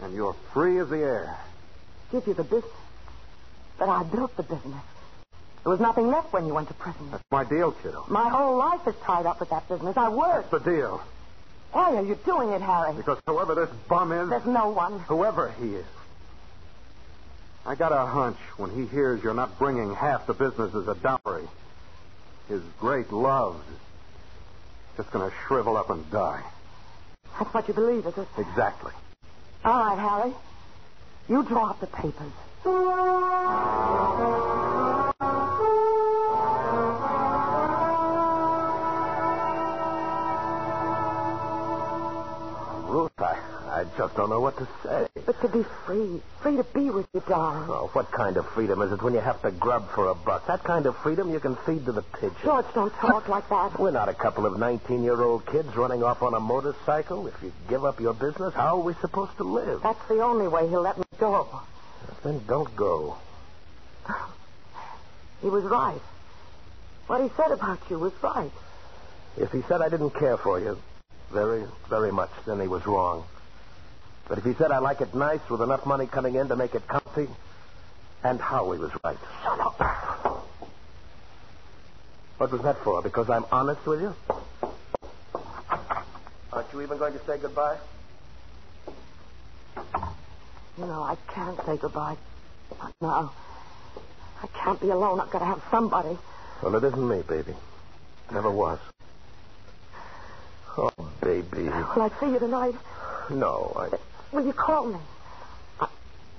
and 0.02 0.16
you're 0.16 0.38
free 0.54 0.80
as 0.80 0.88
the 0.88 0.96
air. 0.98 1.38
Give 2.12 2.26
you 2.26 2.34
the 2.34 2.44
business. 2.44 2.64
But 3.78 3.90
I 3.90 4.04
built 4.04 4.38
the 4.38 4.44
business. 4.44 4.86
There 5.64 5.72
was 5.72 5.80
nothing 5.80 6.08
left 6.08 6.32
when 6.34 6.48
you 6.48 6.54
went 6.54 6.68
to 6.70 6.74
prison. 6.74 7.10
That's 7.12 7.24
my 7.32 7.44
deal, 7.44 7.72
kiddo. 7.72 8.06
My 8.08 8.30
whole 8.30 8.58
life 8.58 8.82
is 8.88 8.96
tied 9.06 9.26
up 9.26 9.40
with 9.40 9.50
that 9.50 9.68
business. 9.68 9.98
I 9.98 10.10
work. 10.10 10.50
That's 10.50 10.64
the 10.64 10.72
deal. 10.72 11.02
Why 11.72 11.96
are 11.96 12.04
you 12.04 12.18
doing 12.26 12.50
it, 12.50 12.62
Harry? 12.62 12.94
Because 12.96 13.20
whoever 13.28 13.54
this 13.56 13.70
bum 13.88 14.12
is, 14.12 14.30
There's 14.30 14.46
no 14.46 14.70
one. 14.70 15.00
whoever 15.02 15.52
he 15.60 15.76
is, 15.76 15.86
I 17.66 17.76
got 17.76 17.92
a 17.92 18.06
hunch 18.06 18.38
when 18.58 18.72
he 18.72 18.86
hears 18.88 19.22
you're 19.24 19.34
not 19.36 19.60
bringing 19.60 19.94
half 19.94 20.26
the 20.26 20.34
business 20.34 20.74
as 20.74 20.88
a 20.88 20.96
dowry, 20.96 21.48
his 22.48 22.62
great 22.80 23.12
love 23.12 23.62
is 23.70 23.78
just 24.98 25.12
going 25.12 25.30
to 25.30 25.36
shrivel 25.48 25.78
up 25.78 25.90
and 25.92 26.10
die. 26.10 26.42
That's 27.38 27.54
what 27.54 27.68
you 27.68 27.74
believe, 27.74 28.06
is 28.08 28.18
it? 28.18 28.28
Exactly. 28.38 28.92
All 29.64 29.80
right, 29.80 30.00
Harry. 30.00 30.34
You 31.28 31.44
draw 31.44 31.70
up 31.70 31.80
the 31.80 31.88
papers. 31.88 32.32
Just 44.00 44.16
don't 44.16 44.30
know 44.30 44.40
what 44.40 44.56
to 44.58 44.66
say. 44.82 45.08
But 45.26 45.42
to 45.42 45.50
be 45.50 45.62
free, 45.86 46.22
free 46.42 46.56
to 46.56 46.64
be 46.74 46.90
with 46.90 47.06
you, 47.14 47.22
darling. 47.28 47.68
Oh, 47.70 47.90
what 47.92 48.10
kind 48.14 48.38
of 48.38 48.48
freedom 48.56 48.82
is 48.82 48.94
it 48.94 49.04
when 49.04 49.14
you 49.14 49.20
have 49.20 49.42
to 49.42 49.52
grub 49.52 49.92
for 49.94 50.08
a 50.08 50.16
buck? 50.16 50.48
That 50.48 50.64
kind 50.64 50.86
of 50.86 50.96
freedom 51.04 51.34
you 51.34 51.42
can 51.42 51.58
feed 51.66 51.84
to 51.86 51.92
the 51.92 52.02
pigeons. 52.02 52.38
George, 52.42 52.66
don't 52.74 52.94
talk 52.94 53.28
like 53.36 53.50
that. 53.50 53.78
We're 53.78 53.92
not 53.92 54.08
a 54.08 54.14
couple 54.14 54.46
of 54.46 54.58
19 54.58 55.04
year 55.04 55.22
old 55.22 55.46
kids 55.48 55.76
running 55.76 56.02
off 56.02 56.22
on 56.22 56.34
a 56.34 56.40
motorcycle. 56.40 57.28
If 57.28 57.34
you 57.44 57.52
give 57.68 57.84
up 57.84 58.00
your 58.00 58.14
business, 58.14 58.54
how 58.54 58.80
are 58.80 58.84
we 58.84 58.94
supposed 59.02 59.36
to 59.36 59.44
live? 59.44 59.82
That's 59.84 60.08
the 60.08 60.24
only 60.24 60.48
way 60.48 60.70
he'll 60.70 60.82
let 60.82 60.98
me 60.98 61.04
go. 61.20 61.62
Then 62.24 62.40
don't 62.48 62.74
go. 62.78 63.18
He 65.42 65.50
was 65.50 65.64
right. 65.64 66.02
What 67.08 67.22
he 67.22 67.30
said 67.38 67.52
about 67.52 67.80
you 67.90 67.98
was 67.98 68.12
right. 68.22 68.52
If 69.38 69.52
he 69.52 69.62
said 69.70 69.82
I 69.82 69.88
didn't 69.88 70.12
care 70.12 70.36
for 70.36 70.60
you 70.60 70.78
very, 71.32 71.66
very 71.90 72.12
much, 72.12 72.32
then 72.46 72.60
he 72.60 72.68
was 72.68 72.86
wrong. 72.86 73.26
But 74.30 74.38
if 74.38 74.44
he 74.46 74.54
said 74.60 74.72
I 74.72 74.78
like 74.80 75.02
it 75.02 75.14
nice 75.16 75.42
with 75.50 75.62
enough 75.62 75.86
money 75.86 76.06
coming 76.06 76.36
in 76.36 76.48
to 76.50 76.56
make 76.56 76.76
it 76.76 76.88
comfy, 76.88 77.28
and 78.24 78.40
Howie 78.40 78.78
was 78.78 78.92
right. 79.04 79.18
Shut 79.44 79.60
up. 79.60 79.80
What 82.38 82.52
was 82.52 82.62
that 82.64 82.78
for? 82.84 83.02
Because 83.02 83.26
I'm 83.30 83.46
honest 83.52 83.82
with 83.86 84.02
you? 84.02 84.16
Aren't 86.54 86.72
you 86.74 86.82
even 86.82 86.98
going 86.98 87.14
to 87.14 87.20
say 87.28 87.38
goodbye? 87.42 87.78
You 90.78 90.86
know, 90.86 91.04
I 91.04 91.16
can't 91.34 91.58
say 91.66 91.78
goodbye. 91.82 92.16
Not 92.80 92.94
now. 93.02 93.34
I 94.42 94.48
can't 94.64 94.80
be 94.80 94.90
alone. 94.90 95.20
I've 95.20 95.32
got 95.32 95.40
to 95.40 95.46
have 95.46 95.62
somebody. 95.72 96.18
Well, 96.64 96.76
it 96.76 96.84
isn't 96.86 97.08
me, 97.10 97.22
baby. 97.28 97.54
Never 98.32 98.52
was. 98.52 98.80
Oh, 100.78 100.92
baby. 101.22 101.64
Will 101.64 102.02
I 102.04 102.10
see 102.22 102.28
you 102.28 102.40
tonight? 102.40 102.76
No, 103.32 103.74
I. 103.76 103.98
Will 104.32 104.46
you 104.46 104.54
call 104.54 104.88
me? 104.92 105.00
I, 105.80 105.88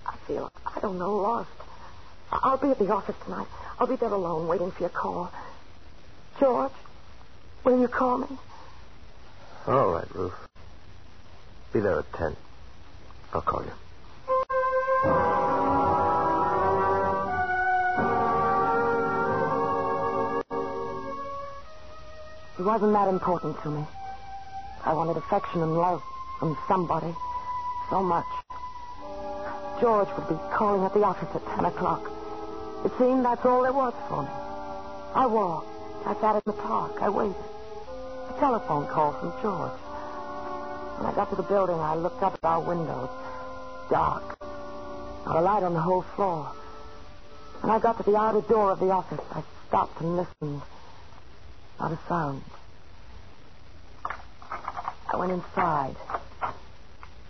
I 0.07 0.17
feel, 0.27 0.51
I 0.65 0.81
don't 0.81 0.99
know, 0.99 1.11
lost. 1.17 1.49
I'll 2.31 2.59
be 2.59 2.69
at 2.71 2.79
the 2.79 2.87
office 2.93 3.17
tonight. 3.25 3.49
I'll 3.79 3.87
be 3.89 3.97
there 3.97 4.13
alone, 4.13 4.47
waiting 4.47 4.71
for 4.71 4.81
your 4.81 4.91
call. 4.91 5.31
George, 6.39 6.73
will 7.65 7.81
you 7.81 7.89
call 7.89 8.19
me? 8.19 8.27
All 9.67 9.89
right, 9.93 10.15
Ruth. 10.15 10.33
Be 11.73 11.81
there 11.81 11.99
at 11.99 12.13
10. 12.13 12.37
I'll 13.35 13.43
call 13.43 13.65
you. 13.65 13.73
It 22.59 22.63
wasn't 22.63 22.93
that 22.93 23.09
important 23.09 23.57
to 23.63 23.71
me. 23.71 23.85
I 24.85 24.93
wanted 24.93 25.17
affection 25.17 25.63
and 25.63 25.73
love 25.75 26.03
from 26.39 26.57
somebody. 26.69 27.15
So 27.91 28.03
much. 28.03 28.27
George 29.81 30.09
would 30.17 30.29
be 30.29 30.39
calling 30.55 30.85
at 30.85 30.95
the 30.95 31.03
office 31.03 31.29
at 31.35 31.45
10 31.57 31.65
o'clock. 31.65 32.11
It 32.85 32.93
seemed 32.99 33.25
that's 33.25 33.45
all 33.45 33.63
there 33.63 33.73
was 33.73 33.95
for 34.09 34.23
me. 34.23 34.29
I 35.15 35.27
walked. 35.27 35.67
I 36.07 36.15
sat 36.21 36.37
in 36.37 36.43
the 36.47 36.53
park. 36.53 37.03
I 37.03 37.09
waited. 37.09 37.35
A 37.35 38.39
telephone 38.39 38.87
call 38.87 39.13
from 39.13 39.33
George. 39.43 39.79
When 40.99 41.11
I 41.11 41.15
got 41.15 41.31
to 41.31 41.37
the 41.37 41.43
building, 41.43 41.77
I 41.77 41.97
looked 41.97 42.23
up 42.23 42.35
at 42.35 42.45
our 42.45 42.61
windows. 42.61 43.11
Dark. 43.91 44.39
Not 45.27 45.37
a 45.37 45.41
light 45.41 45.63
on 45.63 45.75
the 45.75 45.81
whole 45.81 46.03
floor. 46.15 46.53
When 47.61 47.71
I 47.71 47.79
got 47.81 47.99
to 47.99 48.11
the 48.11 48.17
outer 48.17 48.41
door 48.43 48.71
of 48.71 48.79
the 48.79 48.91
office, 48.91 49.21
I 49.33 49.43
stopped 49.67 50.01
and 50.01 50.17
listened. 50.17 50.63
Not 51.81 51.93
a 51.93 51.99
sound. 52.09 52.43
I 55.13 55.17
went 55.17 55.33
inside. 55.33 55.97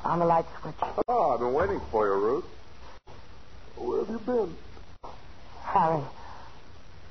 Found 0.02 0.22
the 0.22 0.26
light 0.26 0.46
switch. 0.60 0.74
Oh, 1.08 1.30
I've 1.32 1.40
been 1.40 1.52
waiting 1.52 1.80
for 1.90 2.06
you, 2.06 2.14
Ruth. 2.14 2.44
Where 3.76 4.04
have 4.04 4.08
you 4.08 4.18
been? 4.18 4.56
Harry, 5.64 6.02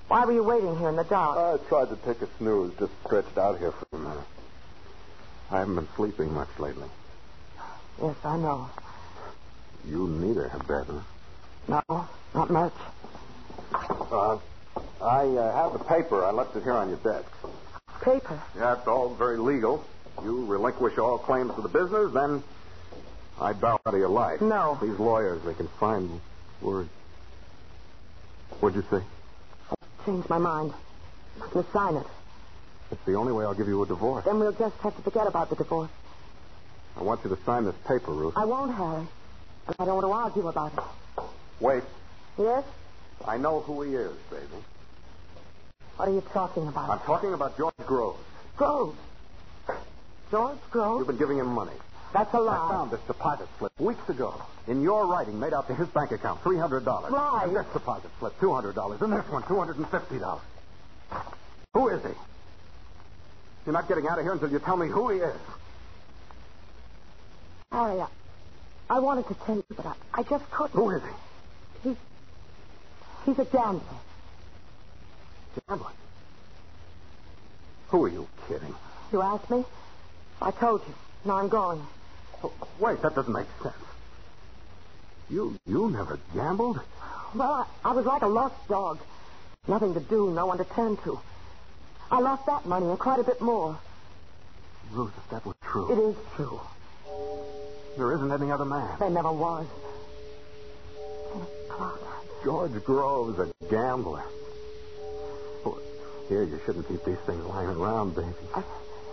why 0.08 0.26
were 0.26 0.34
you 0.34 0.44
waiting 0.44 0.78
here 0.78 0.90
in 0.90 0.96
the 0.96 1.04
dark? 1.04 1.38
I 1.38 1.68
tried 1.70 1.90
to 1.90 1.96
take 1.98 2.22
a 2.22 2.28
snooze, 2.38 2.74
just 2.80 2.92
stretched 3.06 3.38
out 3.38 3.60
here 3.60 3.72
for 3.72 3.86
a 3.94 3.98
minute. 3.98 4.24
I 5.52 5.60
haven't 5.60 5.76
been 5.76 5.88
sleeping 5.96 6.34
much 6.34 6.50
lately. 6.58 6.88
Yes, 8.02 8.16
I 8.24 8.38
know. 8.38 8.70
You 9.88 10.08
neither 10.08 10.48
have 10.50 10.68
been. 10.68 11.02
No, 11.68 12.08
not 12.34 12.50
much. 12.50 12.74
Uh, 13.74 14.38
I 15.02 15.26
uh, 15.26 15.56
have 15.56 15.74
the 15.74 15.84
paper. 15.86 16.26
I 16.26 16.32
left 16.32 16.56
it 16.56 16.64
here 16.64 16.74
on 16.74 16.90
your 16.90 16.98
desk. 16.98 17.30
Paper. 18.02 18.42
Yeah, 18.56 18.78
it's 18.78 18.88
all 18.88 19.14
very 19.14 19.38
legal. 19.38 19.86
You 20.24 20.46
relinquish 20.46 20.98
all 20.98 21.18
claims 21.18 21.54
to 21.56 21.62
the 21.62 21.70
business, 21.70 22.12
then 22.14 22.44
I 23.42 23.54
bow 23.54 23.80
out 23.86 23.94
of 23.94 24.00
your 24.00 24.10
life. 24.10 24.42
No. 24.42 24.78
These 24.82 25.00
lawyers, 25.00 25.42
they 25.44 25.54
can 25.54 25.68
find 25.80 26.20
words. 26.62 26.90
What'd 28.60 28.76
you 28.76 28.86
say? 28.90 29.04
I 29.72 30.06
Changed 30.06 30.30
my 30.30 30.38
mind. 30.38 30.74
I'm 31.42 31.50
going 31.50 31.66
to 31.66 31.72
sign 31.72 31.96
it. 31.96 32.06
It's 32.92 33.06
the 33.06 33.14
only 33.14 33.32
way 33.32 33.46
I'll 33.46 33.54
give 33.54 33.68
you 33.68 33.82
a 33.82 33.86
divorce. 33.86 34.26
Then 34.26 34.40
we'll 34.40 34.52
just 34.52 34.76
have 34.78 34.96
to 34.96 35.02
forget 35.04 35.28
about 35.28 35.50
the 35.50 35.56
divorce. 35.56 35.92
I 36.98 37.04
want 37.04 37.22
you 37.24 37.30
to 37.30 37.42
sign 37.44 37.64
this 37.66 37.76
paper, 37.88 38.12
Ruth. 38.12 38.34
I 38.36 38.46
won't, 38.46 38.74
Harry. 38.74 39.08
And 39.68 39.76
I 39.80 39.86
don't 39.86 39.96
want 39.96 40.06
to 40.06 40.12
argue 40.12 40.48
about 40.48 40.74
it. 40.74 41.24
Wait. 41.60 41.84
Yes? 42.38 42.64
I 43.26 43.38
know 43.38 43.62
who 43.62 43.84
he 43.84 43.94
is, 43.96 44.16
baby. 44.30 44.64
What 45.96 46.10
are 46.10 46.12
you 46.12 46.24
talking 46.34 46.68
about? 46.68 46.90
I'm 46.90 47.00
talking 47.00 47.34
about 47.34 47.58
George 47.58 47.74
Groves. 47.86 48.20
Groves. 48.58 48.98
George 50.32 50.58
Groves? 50.72 51.00
You've 51.00 51.08
been 51.08 51.18
giving 51.18 51.38
him 51.38 51.48
money. 51.48 51.74
That's 52.14 52.34
a 52.34 52.40
lie. 52.40 52.56
I 52.56 52.70
found 52.70 52.92
this 52.92 53.02
deposit 53.02 53.48
slip 53.60 53.72
weeks 53.80 54.10
ago. 54.10 54.42
In 54.68 54.82
your 54.82 55.06
writing, 55.06 55.40
made 55.40 55.54
out 55.54 55.68
to 55.68 55.76
his 55.76 55.88
bank 55.90 56.12
account, 56.12 56.44
$300. 56.44 57.10
Right. 57.12 57.44
And 57.44 57.56
this 57.56 57.66
deposit 57.74 58.10
slip, 58.20 58.38
$200. 58.40 59.02
And 59.02 59.14
this 59.14 59.30
one, 59.30 59.44
$250. 59.44 60.40
Who 61.74 61.88
is 61.90 62.02
he? 62.02 62.10
You're 63.66 63.74
not 63.74 63.88
getting 63.88 64.08
out 64.08 64.18
of 64.18 64.24
here 64.26 64.34
until 64.34 64.50
you 64.50 64.60
tell 64.60 64.78
me 64.78 64.88
who 64.88 65.10
he 65.10 65.20
is. 65.20 65.36
Harry, 67.72 68.02
I, 68.02 68.08
I 68.90 69.00
wanted 69.00 69.28
to 69.28 69.36
tell 69.46 69.56
you, 69.58 69.66
but 69.76 69.86
I, 69.86 69.94
I 70.14 70.24
just 70.24 70.50
couldn't. 70.50 70.72
Who 70.72 70.90
is 70.90 71.02
he? 71.04 71.90
He's, 71.90 71.98
he's 73.26 73.40
a 73.40 73.46
gambler. 73.46 73.82
Gambler. 75.68 75.92
Who 77.90 78.06
are 78.06 78.10
you 78.10 78.28
kidding? 78.48 78.74
You 79.12 79.22
asked 79.22 79.50
me? 79.50 79.64
I 80.42 80.52
told 80.52 80.82
you. 80.88 80.94
Now 81.26 81.38
I'm 81.38 81.50
going. 81.50 81.86
Oh, 82.44 82.54
wait, 82.80 83.02
that 83.02 83.16
doesn't 83.16 83.34
make 83.34 83.48
sense. 83.62 83.76
You 85.30 85.58
you 85.68 85.90
never 85.90 86.20
gambled? 86.34 86.80
Well, 87.36 87.68
I, 87.84 87.90
I 87.90 87.94
was 87.94 88.06
like 88.06 88.22
a 88.22 88.28
lost 88.28 88.56
dog. 88.68 89.00
Nothing 89.68 89.94
to 89.94 90.00
do, 90.00 90.32
no 90.32 90.48
one 90.48 90.58
to 90.58 90.64
turn 90.64 90.98
to. 91.04 91.20
I 92.10 92.20
lost 92.20 92.46
that 92.48 92.66
money 92.66 92.88
and 92.88 92.98
quite 92.98 93.20
a 93.20 93.24
bit 93.24 93.40
more. 93.42 93.78
Ruth, 94.92 95.14
if 95.16 95.30
that 95.30 95.46
were 95.46 95.54
true. 95.62 95.92
It 95.92 96.00
is 96.10 96.16
true. 96.36 96.60
There 97.98 98.14
isn't 98.14 98.32
any 98.32 98.52
other 98.52 98.66
man. 98.66 98.98
There 99.00 99.10
never 99.10 99.32
was. 99.32 99.68
Clark. 101.70 102.02
George 102.44 102.84
Groves, 102.84 103.38
a 103.40 103.52
gambler. 103.70 104.24
Oh, 105.66 105.78
here, 106.30 106.44
you 106.44 106.60
shouldn't 106.66 106.88
keep 106.88 107.04
these 107.04 107.18
things 107.26 107.44
lying 107.46 107.70
around, 107.70 108.16
baby. 108.16 108.28
I, 108.56 108.64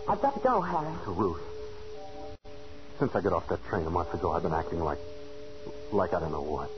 I've 0.09 0.23
got 0.23 0.35
to 0.35 0.41
go, 0.41 0.61
Harry. 0.61 0.95
To 1.05 1.11
Ruth. 1.11 1.41
Since 2.99 3.15
I 3.15 3.21
got 3.21 3.33
off 3.33 3.49
that 3.49 3.65
train 3.67 3.87
a 3.87 3.91
month 3.91 4.13
ago, 4.15 4.33
I've 4.33 4.43
been 4.43 4.55
acting 4.55 4.81
like. 4.81 4.99
like 5.93 6.15
I 6.15 6.21
don't 6.21 6.33
know 6.33 6.43
what. 6.43 6.71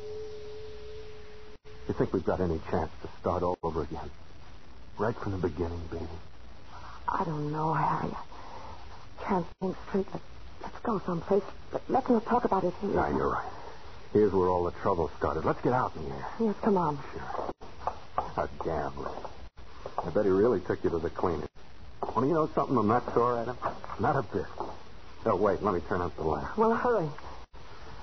You 1.86 1.94
think 1.94 2.12
we've 2.12 2.24
got 2.24 2.40
any 2.40 2.58
chance 2.70 2.90
to 3.02 3.08
start 3.20 3.42
all 3.42 3.58
over 3.62 3.82
again? 3.82 4.10
Right 4.98 5.14
from 5.22 5.32
the 5.32 5.38
beginning, 5.38 5.80
baby. 5.90 6.04
I 7.08 7.24
don't 7.24 7.52
know, 7.52 7.72
Harry. 7.72 8.12
I 8.12 9.24
Can't 9.24 9.46
think 9.60 9.76
straight. 9.88 10.06
Let, 10.12 10.22
let's 10.62 10.78
go 10.82 11.00
someplace. 11.06 11.42
But 11.72 11.82
let's 11.88 12.08
not 12.08 12.26
talk 12.26 12.44
about 12.44 12.64
it 12.64 12.74
here. 12.80 12.90
Yeah, 12.94 13.10
you're 13.10 13.30
right. 13.30 13.52
Here's 14.12 14.32
where 14.32 14.48
all 14.48 14.64
the 14.64 14.72
trouble 14.82 15.10
started. 15.18 15.44
Let's 15.44 15.60
get 15.62 15.72
out 15.72 15.94
in 15.96 16.04
here. 16.04 16.26
Yes, 16.40 16.54
come 16.62 16.76
on. 16.76 16.98
Sure. 17.12 17.50
A 18.36 18.48
gambler. 18.64 19.12
I 20.04 20.10
bet 20.10 20.24
he 20.24 20.30
really 20.30 20.60
took 20.60 20.82
you 20.82 20.90
to 20.90 20.98
the 20.98 21.10
cleaners. 21.10 21.48
Want 22.02 22.28
to 22.28 22.32
know 22.32 22.50
something 22.54 22.76
I'm 22.76 22.88
not 22.88 23.12
sore 23.14 23.38
at 23.40 23.48
him? 23.48 23.56
Not 24.00 24.16
a 24.16 24.22
bit. 24.22 24.46
Oh, 25.26 25.36
wait, 25.36 25.62
let 25.62 25.74
me 25.74 25.80
turn 25.88 26.00
out 26.00 26.16
the 26.16 26.22
light. 26.22 26.46
Well, 26.56 26.74
hurry. 26.74 27.08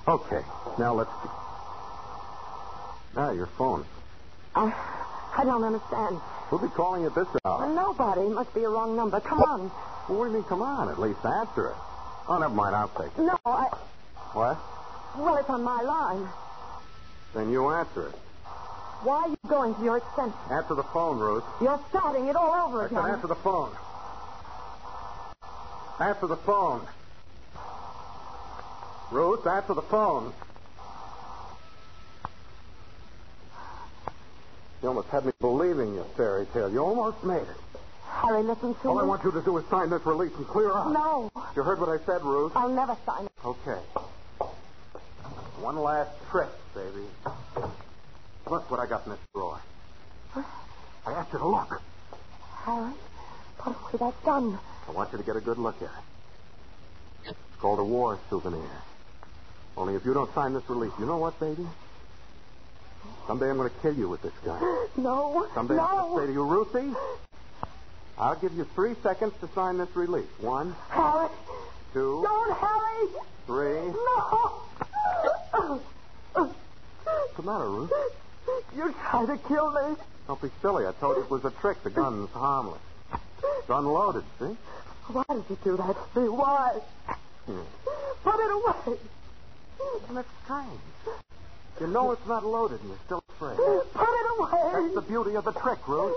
Okay, 0.08 0.42
now 0.78 0.94
let's. 0.94 1.10
Ah, 3.18 3.32
your 3.32 3.50
phone. 3.58 3.86
I, 4.54 4.70
I 5.38 5.44
don't 5.44 5.64
understand. 5.64 6.20
Who'll 6.50 6.60
be 6.60 6.70
calling 6.76 7.06
at 7.06 7.16
this 7.16 7.28
hour? 7.46 7.74
Nobody. 7.74 8.28
Must 8.30 8.54
be 8.54 8.62
a 8.64 8.70
wrong 8.70 8.96
number. 8.96 9.20
Come 9.22 9.40
on. 9.40 9.72
Well, 10.08 10.20
what 10.20 10.26
do 10.26 10.32
you 10.32 10.38
mean, 10.40 10.48
come 10.48 10.62
on? 10.62 10.92
At 10.92 11.00
least 11.00 11.20
answer 11.42 11.72
it. 11.72 11.78
Oh, 12.30 12.38
never 12.38 12.54
mind. 12.54 12.76
I'll 12.76 12.90
take 12.94 13.12
it. 13.18 13.22
No, 13.22 13.36
I. 13.46 13.66
What? 14.34 14.58
Well, 15.18 15.38
it's 15.40 15.50
on 15.50 15.64
my 15.64 15.82
line. 15.82 16.30
Then 17.34 17.50
you 17.50 17.70
answer 17.72 18.10
it. 18.14 18.16
Why 19.04 19.24
are 19.24 19.30
you 19.30 19.38
going 19.48 19.74
to 19.76 19.84
your 19.84 19.98
extent? 19.98 20.34
Answer 20.52 20.76
the 20.76 20.86
phone, 20.94 21.18
Ruth. 21.18 21.44
You're 21.62 21.80
starting 21.90 22.28
it 22.28 22.36
all 22.36 22.54
over 22.68 22.84
I 22.84 22.88
again. 22.88 23.02
said 23.02 23.12
answer 23.16 23.28
the 23.28 23.42
phone. 23.44 23.76
Answer 26.00 26.28
the 26.28 26.38
phone. 26.46 26.88
Ruth, 29.16 29.48
answer 29.48 29.74
the 29.74 29.82
phone. 29.82 30.34
You 34.84 34.90
almost 34.90 35.08
had 35.08 35.26
me 35.26 35.32
believing 35.40 35.96
your 35.96 36.04
fairy 36.18 36.46
tale. 36.48 36.70
You 36.70 36.80
almost 36.80 37.24
made 37.24 37.38
it. 37.38 37.58
Harry, 38.10 38.44
listen 38.44 38.76
to 38.76 38.90
All 38.90 38.96
me. 38.96 39.02
I 39.02 39.06
want 39.06 39.24
you 39.24 39.32
to 39.32 39.42
do 39.42 39.58
is 39.58 39.64
sign 39.70 39.90
this 39.90 40.06
release 40.06 40.34
and 40.36 40.46
clear 40.46 40.70
out. 40.74 40.92
No, 40.92 41.32
You 41.56 41.64
heard 41.64 41.80
what 41.80 41.88
I 41.88 41.98
said, 42.06 42.24
Ruth? 42.24 42.52
I'll 42.58 42.68
never 42.68 42.98
sign 43.06 43.26
it. 43.26 43.32
Okay. 43.46 43.80
One 45.62 45.78
last 45.78 46.12
trick, 46.30 46.50
baby. 46.76 47.06
Look 48.52 48.70
what 48.70 48.82
I 48.82 48.86
got 48.86 49.06
in 49.06 49.12
this 49.12 49.20
drawer. 49.34 49.62
What? 50.34 50.46
I 51.08 51.14
asked 51.14 51.32
you 51.32 51.40
to 51.40 51.48
look. 51.48 51.82
Harry, 52.66 52.92
put 53.60 53.76
away 53.78 54.12
that 54.12 54.26
gun. 54.26 54.60
I 54.90 54.92
want 54.92 55.14
you 55.14 55.18
to 55.20 55.24
get 55.24 55.38
a 55.38 55.42
good 55.42 55.58
look 55.58 55.78
at 55.78 55.88
it. 55.88 57.30
It's 57.30 57.56
called 57.62 57.80
a 57.80 57.84
war 57.84 58.20
souvenir. 58.30 58.60
If 59.96 60.06
you 60.06 60.14
don't 60.14 60.34
sign 60.36 60.54
this 60.54 60.70
release, 60.70 60.92
you 61.00 61.06
know 61.06 61.18
what, 61.18 61.40
baby? 61.40 61.66
Someday 63.28 63.50
I'm 63.50 63.58
going 63.58 63.70
to 63.70 63.76
kill 63.82 63.94
you 63.94 64.10
with 64.10 64.22
this 64.22 64.34
gun. 64.44 64.62
No, 64.98 65.46
Someday 65.54 65.78
I'm 65.78 65.98
going 65.98 66.16
to 66.16 66.22
say 66.22 66.28
to 66.28 66.32
you, 66.34 66.44
Ruthie, 66.46 66.94
I'll 68.18 68.36
give 68.40 68.54
you 68.54 68.66
three 68.76 68.96
seconds 69.04 69.34
to 69.42 69.50
sign 69.54 69.78
this 69.78 69.94
release. 69.94 70.30
One, 70.40 70.74
Harry, 70.90 71.28
two, 71.92 72.24
don't, 72.26 72.58
Harry. 72.58 73.08
three. 73.46 73.92
No. 73.92 74.52
What's 76.34 77.36
the 77.36 77.44
matter, 77.44 77.70
Ruth? 77.70 77.92
You 78.76 78.96
tried 79.10 79.26
to 79.26 79.38
kill 79.50 79.72
me. 79.72 79.96
Don't 80.28 80.42
be 80.42 80.50
silly. 80.62 80.86
I 80.88 80.94
told 80.94 81.18
you 81.18 81.24
it 81.24 81.30
was 81.30 81.44
a 81.44 81.52
trick. 81.52 81.84
The 81.84 81.90
gun's 81.90 82.30
harmless. 82.30 82.80
It's 83.14 83.70
unloaded, 83.70 84.24
see? 84.40 84.56
Why 85.12 85.24
did 85.30 85.44
you 85.50 85.58
do 85.64 85.78
that 85.78 85.96
to 86.14 86.20
me? 86.22 86.30
Why? 86.30 86.80
Hmm. 87.48 87.60
Put 88.24 88.40
it 88.40 88.52
away. 88.52 88.98
And 90.10 90.18
it's 90.18 90.30
strange. 90.44 90.80
You 91.80 91.88
know 91.88 92.12
it's 92.12 92.26
not 92.28 92.46
loaded 92.46 92.80
and 92.82 92.90
you're 92.90 93.00
still 93.06 93.24
afraid. 93.30 93.58
Put 93.58 94.08
it 94.08 94.40
away. 94.40 94.72
That's 94.74 94.96
the 94.96 95.02
beauty 95.02 95.36
of 95.36 95.44
the 95.46 95.52
trick, 95.52 95.88
Ruth. 95.88 96.16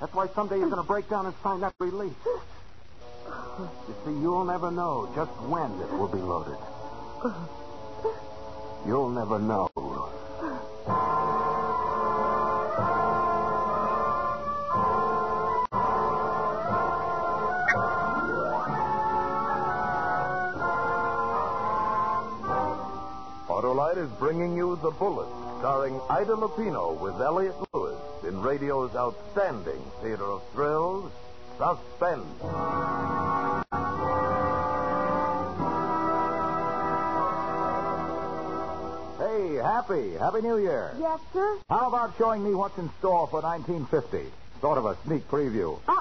That's 0.00 0.12
why 0.14 0.28
someday 0.34 0.58
you're 0.58 0.70
going 0.70 0.82
to 0.82 0.86
break 0.86 1.08
down 1.08 1.26
and 1.26 1.34
sign 1.42 1.60
that 1.60 1.74
release. 1.80 2.12
You 2.26 3.94
see, 4.04 4.12
you'll 4.12 4.44
never 4.44 4.70
know 4.70 5.10
just 5.14 5.32
when 5.42 5.72
it 5.80 5.90
will 5.92 6.08
be 6.08 6.18
loaded. 6.18 6.58
You'll 8.86 9.10
never 9.10 9.38
know, 9.38 9.68
Ruth. 9.74 11.37
Autolite 23.78 24.04
is 24.04 24.10
bringing 24.18 24.56
you 24.56 24.76
The 24.82 24.90
Bullet, 24.90 25.28
starring 25.60 26.00
Ida 26.10 26.32
Lupino 26.34 26.98
with 26.98 27.14
Elliot 27.20 27.54
Lewis 27.72 28.00
in 28.24 28.42
radio's 28.42 28.92
outstanding 28.96 29.80
theater 30.02 30.24
of 30.24 30.42
thrills, 30.52 31.12
Suspense. 31.58 32.26
Hey, 39.18 39.54
Happy. 39.62 40.14
Happy 40.18 40.40
New 40.42 40.58
Year. 40.58 40.92
Yes, 40.98 41.20
sir? 41.32 41.58
How 41.68 41.86
about 41.86 42.14
showing 42.18 42.42
me 42.42 42.54
what's 42.54 42.76
in 42.78 42.90
store 42.98 43.28
for 43.28 43.40
1950? 43.42 44.26
Sort 44.60 44.78
of 44.78 44.86
a 44.86 44.96
sneak 45.04 45.28
preview. 45.30 45.78
Oh, 45.86 45.97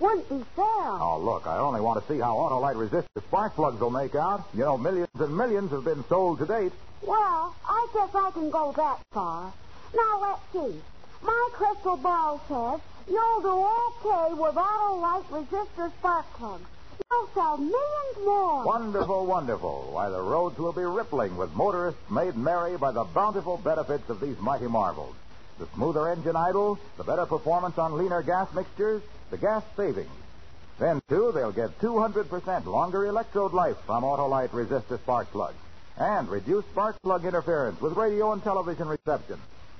Wouldn't 0.00 0.28
be 0.28 0.44
fair. 0.54 0.64
Oh, 0.66 1.20
look, 1.22 1.46
I 1.46 1.58
only 1.58 1.80
want 1.80 2.00
to 2.00 2.12
see 2.12 2.20
how 2.20 2.36
Autolite 2.36 2.76
resistor 2.76 3.22
spark 3.26 3.54
plugs 3.54 3.80
will 3.80 3.90
make 3.90 4.14
out. 4.14 4.44
You 4.54 4.64
know, 4.64 4.78
millions 4.78 5.08
and 5.18 5.36
millions 5.36 5.70
have 5.70 5.84
been 5.84 6.04
sold 6.08 6.38
to 6.38 6.46
date. 6.46 6.72
Well, 7.02 7.54
I 7.66 7.86
guess 7.94 8.10
I 8.14 8.30
can 8.32 8.50
go 8.50 8.72
that 8.76 8.98
far. 9.12 9.52
Now, 9.94 10.20
let's 10.20 10.42
see. 10.52 10.80
My 11.22 11.48
crystal 11.52 11.96
ball 11.96 12.40
says 12.48 12.80
you'll 13.08 13.40
do 13.40 13.66
okay 14.06 14.34
with 14.34 14.54
Autolite 14.54 15.24
resistor 15.30 15.92
spark 15.98 16.26
plugs. 16.34 16.64
You'll 17.10 17.28
sell 17.34 17.56
millions 17.56 18.16
more. 18.24 18.64
Wonderful, 18.64 19.26
wonderful. 19.26 19.90
Why, 19.92 20.08
the 20.08 20.20
roads 20.20 20.58
will 20.58 20.72
be 20.72 20.82
rippling 20.82 21.36
with 21.36 21.52
motorists 21.54 22.00
made 22.10 22.36
merry 22.36 22.76
by 22.76 22.92
the 22.92 23.04
bountiful 23.04 23.58
benefits 23.58 24.08
of 24.10 24.20
these 24.20 24.38
mighty 24.40 24.66
marvels. 24.66 25.14
The 25.58 25.66
smoother 25.74 26.08
engine 26.08 26.36
idle, 26.36 26.78
the 26.96 27.04
better 27.04 27.26
performance 27.26 27.78
on 27.78 27.96
leaner 27.96 28.22
gas 28.22 28.52
mixtures, 28.54 29.02
the 29.30 29.38
gas 29.38 29.62
savings. 29.76 30.10
Then, 30.78 31.00
too, 31.08 31.32
they'll 31.34 31.52
get 31.52 31.80
200% 31.80 32.66
longer 32.66 33.06
electrode 33.06 33.54
life 33.54 33.76
from 33.86 34.02
Autolite 34.02 34.50
resistor 34.50 34.98
spark 34.98 35.30
plugs 35.32 35.56
and 35.96 36.28
reduced 36.28 36.68
spark 36.68 37.00
plug 37.02 37.24
interference 37.24 37.80
with 37.80 37.96
radio 37.96 38.32
and 38.32 38.42
television 38.42 38.88
reception. 38.88 39.38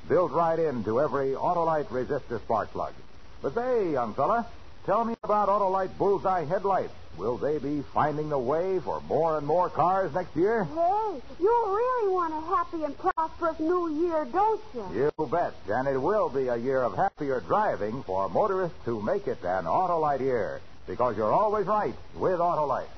Built 0.08 0.32
right 0.32 0.58
into 0.58 1.00
every 1.00 1.32
Autolite 1.32 1.88
resistor 1.88 2.40
spark 2.40 2.70
plug. 2.72 2.94
But 3.42 3.54
say, 3.54 3.92
young 3.92 4.14
fella, 4.14 4.46
tell 4.86 5.04
me 5.04 5.14
about 5.22 5.48
Autolite 5.48 5.96
bullseye 5.98 6.44
headlights. 6.44 6.94
Will 7.16 7.36
they 7.36 7.58
be 7.58 7.82
finding 7.94 8.28
the 8.28 8.38
way 8.38 8.78
for 8.80 9.00
more 9.02 9.38
and 9.38 9.46
more 9.46 9.70
cars 9.70 10.12
next 10.14 10.36
year? 10.36 10.64
Hey, 10.64 11.20
you 11.40 11.64
really 11.66 12.12
want 12.12 12.34
a 12.34 12.40
happy 12.40 12.84
and 12.84 12.96
prosperous 12.98 13.58
new 13.58 14.06
year, 14.06 14.26
don't 14.32 14.60
you? 14.74 15.10
You 15.18 15.26
bet. 15.26 15.54
And 15.68 15.88
it 15.88 15.98
will 15.98 16.28
be 16.28 16.48
a 16.48 16.56
year 16.56 16.82
of 16.82 16.94
happier 16.94 17.40
driving 17.40 18.02
for 18.02 18.28
motorists 18.28 18.78
who 18.84 19.02
make 19.02 19.26
it 19.26 19.42
an 19.42 19.64
Autolite 19.64 20.20
year. 20.20 20.60
Because 20.86 21.16
you're 21.16 21.32
always 21.32 21.66
right 21.66 21.94
with 22.14 22.38
Autolite. 22.38 22.88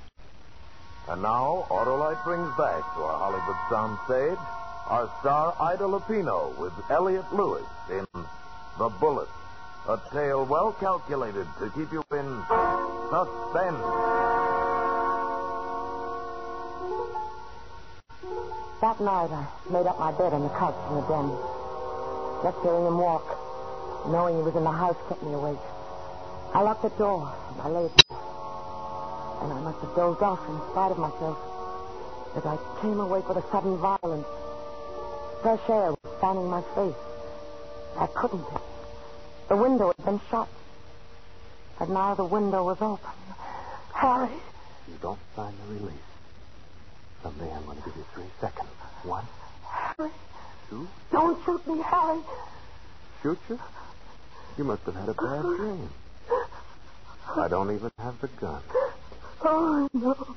And 1.08 1.22
now, 1.22 1.66
Autolite 1.70 2.22
brings 2.24 2.48
back 2.58 2.82
to 2.94 3.00
our 3.02 3.18
Hollywood 3.18 3.56
soundstage 3.70 4.58
our 4.88 5.10
star 5.20 5.54
Ida 5.60 5.84
Lupino 5.84 6.56
with 6.58 6.72
Elliot 6.90 7.24
Lewis 7.32 7.66
in 7.90 8.06
The 8.78 8.88
Bullet, 8.88 9.28
a 9.88 9.96
tale 10.12 10.44
well 10.44 10.72
calculated 10.78 11.46
to 11.58 11.70
keep 11.70 11.90
you 11.90 12.04
in 12.12 12.28
suspense. 13.08 13.80
That 18.82 19.00
night, 19.00 19.32
I 19.32 19.48
made 19.72 19.86
up 19.86 19.98
my 19.98 20.12
bed 20.12 20.34
on 20.34 20.42
the 20.42 20.50
couch 20.50 20.76
in 20.90 20.94
the 20.96 21.04
den. 21.08 21.28
Just 22.44 22.60
hearing 22.62 22.84
him 22.84 22.98
walk, 22.98 23.24
knowing 24.12 24.36
he 24.36 24.42
was 24.42 24.54
in 24.54 24.62
the 24.62 24.70
house, 24.70 24.96
kept 25.08 25.22
me 25.22 25.32
awake. 25.32 25.58
I 26.52 26.60
locked 26.60 26.82
the 26.82 26.90
door, 26.90 27.34
and 27.50 27.60
I 27.62 27.68
lay 27.68 27.88
there. 27.88 28.18
And 29.40 29.52
I 29.52 29.60
must 29.60 29.80
have 29.80 29.96
dozed 29.96 30.22
off 30.22 30.44
in 30.48 30.60
spite 30.70 30.92
of 30.92 30.98
myself, 30.98 31.38
as 32.36 32.44
I 32.44 32.58
came 32.82 33.00
awake 33.00 33.26
with 33.26 33.38
a 33.38 33.46
sudden 33.50 33.78
violence. 33.78 34.26
Fresh 35.40 35.64
air 35.70 35.96
was 35.96 36.20
fanning 36.20 36.50
my 36.50 36.60
face. 36.76 36.94
I 37.96 38.06
couldn't. 38.06 38.44
The 39.48 39.56
window 39.56 39.92
had 39.96 40.04
been 40.04 40.20
shut. 40.30 40.48
But 41.78 41.88
now 41.88 42.14
the 42.14 42.24
window 42.24 42.64
was 42.64 42.78
open. 42.80 43.10
Harry, 43.94 44.28
You 44.88 44.94
don't 45.00 45.18
sign 45.34 45.54
the 45.66 45.74
release. 45.74 45.94
Someday 47.22 47.50
I'm 47.52 47.64
going 47.64 47.78
to 47.78 47.84
give 47.84 47.96
you 47.96 48.04
three 48.14 48.30
seconds. 48.40 48.68
One, 49.04 49.24
Harry, 49.64 50.10
two, 50.68 50.86
don't 51.10 51.42
shoot 51.44 51.66
me, 51.66 51.80
Harry. 51.82 52.20
shoot 53.22 53.38
you. 53.48 53.58
You 54.56 54.64
must 54.64 54.82
have 54.82 54.94
had 54.94 55.08
a 55.08 55.14
bad 55.14 55.44
oh. 55.44 55.56
dream. 55.56 55.88
I 57.36 57.48
don't 57.48 57.74
even 57.74 57.90
have 57.98 58.20
the 58.20 58.28
gun. 58.28 58.62
Oh, 59.42 59.88
no. 59.92 60.36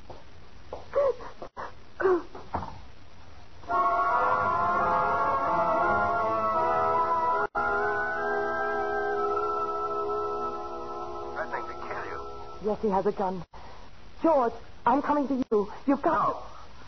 He 12.80 12.88
has 12.88 13.06
a 13.06 13.12
gun. 13.12 13.44
George, 14.22 14.52
I'm 14.86 15.02
coming 15.02 15.28
to 15.28 15.34
you. 15.50 15.70
You've 15.86 16.02
got 16.02 16.14
No. 16.14 16.32
to. 16.32 16.36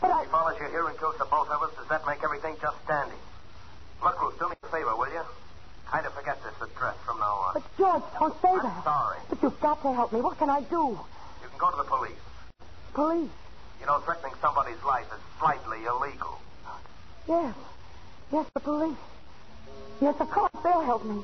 But 0.01 0.11
I. 0.11 0.23
He 0.23 0.29
follows 0.31 0.55
you 0.59 0.67
here 0.69 0.87
and 0.87 0.97
kills 0.97 1.15
the 1.19 1.25
both 1.25 1.49
of 1.49 1.61
us. 1.63 1.71
Does 1.77 1.87
that 1.89 2.05
make 2.07 2.23
everything 2.23 2.55
just 2.61 2.77
standing? 2.85 3.17
Look, 4.03 4.19
Ruth, 4.21 4.39
do 4.39 4.49
me 4.49 4.55
a 4.63 4.67
favor, 4.67 4.95
will 4.95 5.11
you? 5.11 5.23
Kind 5.91 6.05
of 6.05 6.13
forget 6.13 6.41
this 6.43 6.53
address 6.61 6.95
from 7.05 7.19
now 7.19 7.35
on. 7.47 7.53
But 7.53 7.63
George, 7.77 8.03
don't 8.19 8.33
say 8.41 8.51
that. 8.55 8.65
I'm 8.65 8.75
that. 8.75 8.83
sorry. 8.83 9.19
But 9.29 9.43
you've 9.43 9.59
got 9.59 9.81
to 9.83 9.93
help 9.93 10.11
me. 10.13 10.21
What 10.21 10.37
can 10.37 10.49
I 10.49 10.61
do? 10.61 10.97
You 11.43 11.47
can 11.49 11.57
go 11.59 11.69
to 11.71 11.77
the 11.77 11.83
police. 11.83 12.19
Police. 12.93 13.31
You 13.79 13.85
know, 13.85 13.99
threatening 14.01 14.33
somebody's 14.41 14.81
life 14.83 15.05
is 15.13 15.21
slightly 15.39 15.85
illegal. 15.85 16.39
Yes. 17.27 17.55
Yes, 18.31 18.45
the 18.53 18.59
police. 18.59 18.97
Yes, 20.01 20.15
of 20.19 20.29
course, 20.29 20.51
they'll 20.63 20.81
help 20.81 21.05
me. 21.05 21.21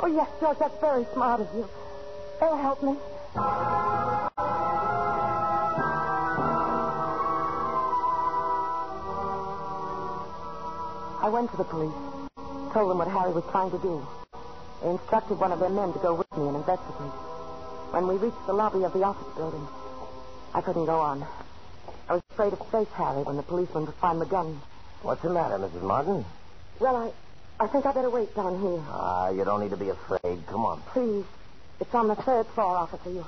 Oh, 0.00 0.06
yes, 0.06 0.28
George, 0.40 0.58
that's 0.58 0.80
very 0.80 1.04
smart 1.12 1.40
of 1.40 1.48
you. 1.54 1.68
They'll 2.40 2.56
help 2.56 2.82
me. 2.82 2.96
I 3.36 3.40
went 11.30 11.50
to 11.50 11.56
the 11.56 11.64
police, 11.64 11.92
told 12.72 12.90
them 12.90 12.98
what 12.98 13.08
Harry 13.08 13.32
was 13.32 13.44
trying 13.50 13.70
to 13.70 13.78
do. 13.78 14.06
They 14.82 14.90
instructed 14.90 15.38
one 15.38 15.52
of 15.52 15.60
their 15.60 15.68
men 15.68 15.92
to 15.92 15.98
go 15.98 16.14
with 16.14 16.30
me 16.36 16.46
and 16.48 16.56
investigate. 16.56 17.12
When 17.90 18.06
we 18.06 18.16
reached 18.16 18.46
the 18.46 18.52
lobby 18.54 18.84
of 18.84 18.92
the 18.92 19.02
office 19.02 19.34
building, 19.36 19.66
I 20.54 20.60
couldn't 20.60 20.86
go 20.86 20.98
on. 21.00 21.26
I 22.08 22.14
was 22.14 22.22
afraid 22.30 22.50
to 22.50 22.56
face 22.56 22.88
Harry 22.94 23.22
when 23.22 23.36
the 23.36 23.42
policeman 23.42 23.84
would 23.86 23.94
find 23.96 24.20
the 24.20 24.26
gun. 24.26 24.60
What's 25.02 25.22
the 25.22 25.30
matter, 25.30 25.58
Mrs. 25.58 25.82
Martin? 25.82 26.24
Well, 26.80 26.96
I, 26.96 27.12
I 27.62 27.66
think 27.66 27.84
I 27.84 27.92
better 27.92 28.10
wait 28.10 28.34
down 28.34 28.60
here. 28.60 28.82
Ah, 28.88 29.30
you 29.30 29.44
don't 29.44 29.60
need 29.60 29.70
to 29.70 29.76
be 29.76 29.90
afraid. 29.90 30.46
Come 30.46 30.64
on. 30.64 30.80
Please. 30.92 31.24
It's 31.80 31.94
on 31.94 32.08
the 32.08 32.16
third 32.16 32.46
floor, 32.48 32.76
officer. 32.76 33.10
You 33.10 33.24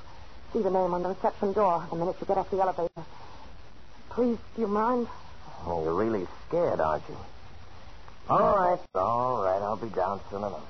see 0.52 0.60
the 0.60 0.70
name 0.70 0.92
on 0.92 1.02
the 1.02 1.10
reception 1.10 1.52
door 1.52 1.86
the 1.88 1.96
minute 1.96 2.16
you 2.20 2.26
get 2.26 2.36
off 2.36 2.50
the 2.50 2.60
elevator. 2.60 3.04
Please, 4.10 4.38
do 4.56 4.62
you 4.62 4.68
mind? 4.68 5.06
Oh, 5.66 5.84
you're 5.84 5.94
really 5.94 6.26
scared, 6.48 6.80
aren't 6.80 7.08
you? 7.08 7.16
All 8.28 8.56
right, 8.56 8.80
all 8.94 9.42
right. 9.42 9.62
I'll 9.62 9.76
be 9.76 9.88
down 9.90 10.20
soon 10.30 10.38
enough. 10.40 10.62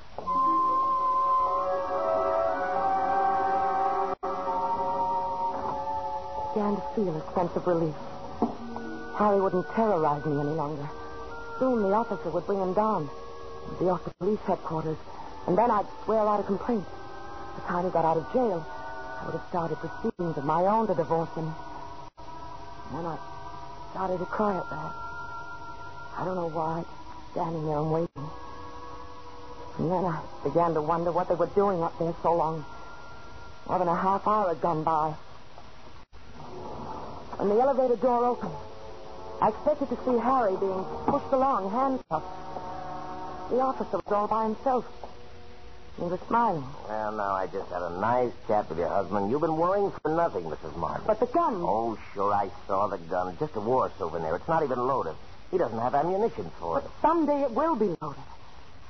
I 6.37 6.55
began 6.55 6.75
to 6.77 6.83
feel 6.95 7.16
a 7.16 7.35
sense 7.35 7.57
of 7.57 7.66
relief. 7.66 7.95
Harry 9.16 9.40
wouldn't 9.40 9.66
terrorize 9.71 10.25
me 10.27 10.38
any 10.40 10.51
longer. 10.51 10.88
Soon 11.59 11.83
the 11.83 11.93
officer 11.93 12.31
would 12.31 12.47
bring 12.47 12.59
him 12.61 12.75
down. 12.75 13.09
He'd 13.69 13.79
be 13.79 13.88
off 13.88 14.05
to 14.05 14.11
police 14.19 14.40
headquarters, 14.47 14.99
and 15.47 15.57
then 15.57 15.71
I'd 15.71 15.87
swear 16.05 16.21
out 16.21 16.40
a 16.40 16.43
complaint. 16.43 16.85
The 17.56 17.62
time 17.62 17.84
he 17.84 17.90
got 17.90 18.04
out 18.04 18.16
of 18.16 18.32
jail, 18.32 18.66
I 19.20 19.26
would 19.26 19.34
have 19.34 19.48
started 19.48 19.76
proceedings 19.78 20.36
of 20.36 20.44
my 20.44 20.62
own 20.62 20.86
to 20.86 20.94
divorce 20.94 21.30
him. 21.34 21.54
And 22.90 22.98
then 22.98 23.06
I 23.06 23.18
started 23.92 24.18
to 24.18 24.26
cry 24.26 24.56
at 24.56 24.70
that. 24.70 24.92
I 26.18 26.24
don't 26.24 26.36
know 26.36 26.48
why, 26.48 26.84
standing 27.32 27.66
there 27.66 27.78
and 27.78 27.92
waiting. 27.92 28.30
And 29.78 29.90
then 29.90 30.04
I 30.04 30.20
began 30.44 30.74
to 30.74 30.82
wonder 30.82 31.12
what 31.12 31.28
they 31.28 31.34
were 31.34 31.50
doing 31.54 31.82
up 31.82 31.98
there 31.98 32.14
so 32.22 32.34
long. 32.34 32.64
More 33.68 33.78
than 33.78 33.88
a 33.88 33.96
half 33.96 34.26
hour 34.26 34.48
had 34.48 34.60
gone 34.60 34.82
by. 34.84 35.14
When 37.36 37.48
the 37.48 37.60
elevator 37.60 37.96
door 37.96 38.24
opened, 38.26 38.52
I 39.40 39.48
expected 39.48 39.88
to 39.88 39.96
see 40.04 40.18
Harry 40.18 40.56
being 40.56 40.84
pushed 41.06 41.32
along, 41.32 41.70
handcuffed. 41.70 42.26
The 43.50 43.60
officer 43.60 43.96
was 43.96 44.12
all 44.12 44.28
by 44.28 44.44
himself. 44.44 44.84
He 46.00 46.06
was 46.06 46.20
smiling. 46.28 46.64
Well, 46.88 47.12
now, 47.12 47.34
I 47.34 47.46
just 47.46 47.70
had 47.70 47.82
a 47.82 48.00
nice 48.00 48.32
chat 48.48 48.70
with 48.70 48.78
your 48.78 48.88
husband. 48.88 49.30
You've 49.30 49.42
been 49.42 49.56
worrying 49.56 49.92
for 50.00 50.08
nothing, 50.08 50.44
Mrs. 50.44 50.74
Martin. 50.78 51.04
But 51.06 51.20
the 51.20 51.26
gun. 51.26 51.56
Oh, 51.56 51.98
sure, 52.14 52.32
I 52.32 52.48
saw 52.66 52.86
the 52.88 52.96
gun. 52.96 53.36
Just 53.38 53.54
a 53.56 53.60
war 53.60 53.92
souvenir. 53.98 54.34
It's 54.36 54.48
not 54.48 54.62
even 54.62 54.78
loaded. 54.78 55.14
He 55.50 55.58
doesn't 55.58 55.78
have 55.78 55.94
ammunition 55.94 56.50
for 56.58 56.78
it. 56.78 56.84
But 56.84 56.92
someday 57.02 57.42
it 57.42 57.50
will 57.50 57.76
be 57.76 57.94
loaded. 58.00 58.24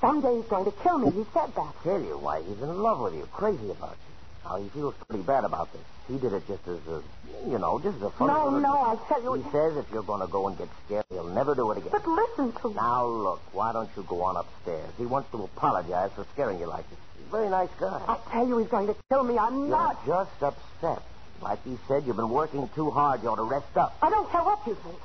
Someday 0.01 0.37
he's 0.37 0.47
going 0.47 0.67
to 0.67 0.73
kill 0.83 0.99
me. 0.99 1.11
He 1.11 1.25
said 1.35 1.53
that. 1.57 1.75
Tell 1.83 2.01
you 2.01 2.17
why 2.17 2.43
he's 2.43 2.63
in 2.63 2.79
love 2.79 3.01
with 3.01 3.15
you, 3.15 3.27
crazy 3.33 3.71
about 3.71 3.99
you. 4.07 4.10
Now, 4.45 4.57
he 4.57 4.69
feels 4.71 4.95
pretty 5.07 5.23
bad 5.23 5.45
about 5.45 5.73
this. 5.73 5.83
He 6.09 6.19
did 6.19 6.33
it 6.33 6.43
just 6.49 6.67
as 6.67 6.81
a, 6.89 7.03
you 7.49 7.59
know, 7.59 7.79
just 7.79 7.97
as 7.99 8.03
a 8.03 8.11
fun. 8.11 8.29
No, 8.29 8.51
no, 8.59 8.73
I 8.83 8.97
tell 9.07 9.23
you. 9.23 9.35
He 9.35 9.51
says 9.51 9.77
if 9.77 9.87
you're 9.93 10.03
going 10.03 10.21
to 10.21 10.27
go 10.27 10.49
and 10.49 10.59
get 10.59 10.69
scared, 10.87 11.05
he'll 11.11 11.29
never 11.29 11.55
do 11.55 11.71
it 11.71 11.79
again. 11.79 11.91
But 11.93 12.07
listen 12.07 12.53
to 12.61 12.69
me. 12.69 12.75
Now, 12.75 13.07
look, 13.07 13.55
why 13.55 13.73
don't 13.73 13.89
you 13.97 14.03
go 14.09 14.23
on 14.23 14.37
upstairs? 14.37 14.91
He 14.99 15.07
wants 15.07 15.31
to 15.31 15.45
apologize 15.45 16.11
for 16.15 16.27
scaring 16.33 16.59
you 16.59 16.67
like 16.67 16.89
this. 16.91 16.99
He's 17.17 17.27
a 17.27 17.31
very 17.31 17.49
nice 17.49 17.69
guy. 17.79 18.03
I 18.09 18.19
tell 18.33 18.49
you 18.49 18.59
he's 18.59 18.69
going 18.69 18.89
to 18.89 18.97
kill 19.09 19.23
me. 19.23 19.39
I'm 19.39 19.69
You're 19.69 19.69
not. 19.69 20.05
just 20.07 20.43
upset. 20.43 21.03
Like 21.41 21.63
he 21.65 21.79
said, 21.87 22.05
you've 22.07 22.17
been 22.17 22.31
working 22.31 22.69
too 22.75 22.91
hard. 22.91 23.23
You 23.23 23.29
ought 23.31 23.37
to 23.37 23.45
rest 23.45 23.77
up. 23.77 23.97
I 24.03 24.11
don't 24.11 24.29
care 24.31 24.43
what 24.43 24.67
you 24.67 24.75
think. 24.75 24.99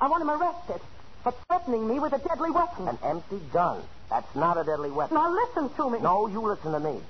I 0.00 0.08
want 0.08 0.22
him 0.22 0.30
arrested 0.30 0.80
for 1.22 1.34
threatening 1.48 1.86
me 1.86 1.98
with 1.98 2.12
a 2.12 2.18
deadly 2.18 2.50
weapon. 2.50 2.88
An 2.88 2.98
empty 3.04 3.40
gun. 3.52 3.82
That's 4.10 4.34
not 4.34 4.56
a 4.56 4.64
deadly 4.64 4.90
weapon. 4.90 5.16
Now 5.16 5.30
listen 5.32 5.74
to 5.76 5.90
me. 5.90 5.98
No, 6.00 6.28
you 6.28 6.40
listen 6.40 6.72
to 6.72 6.80
me. 6.80 7.00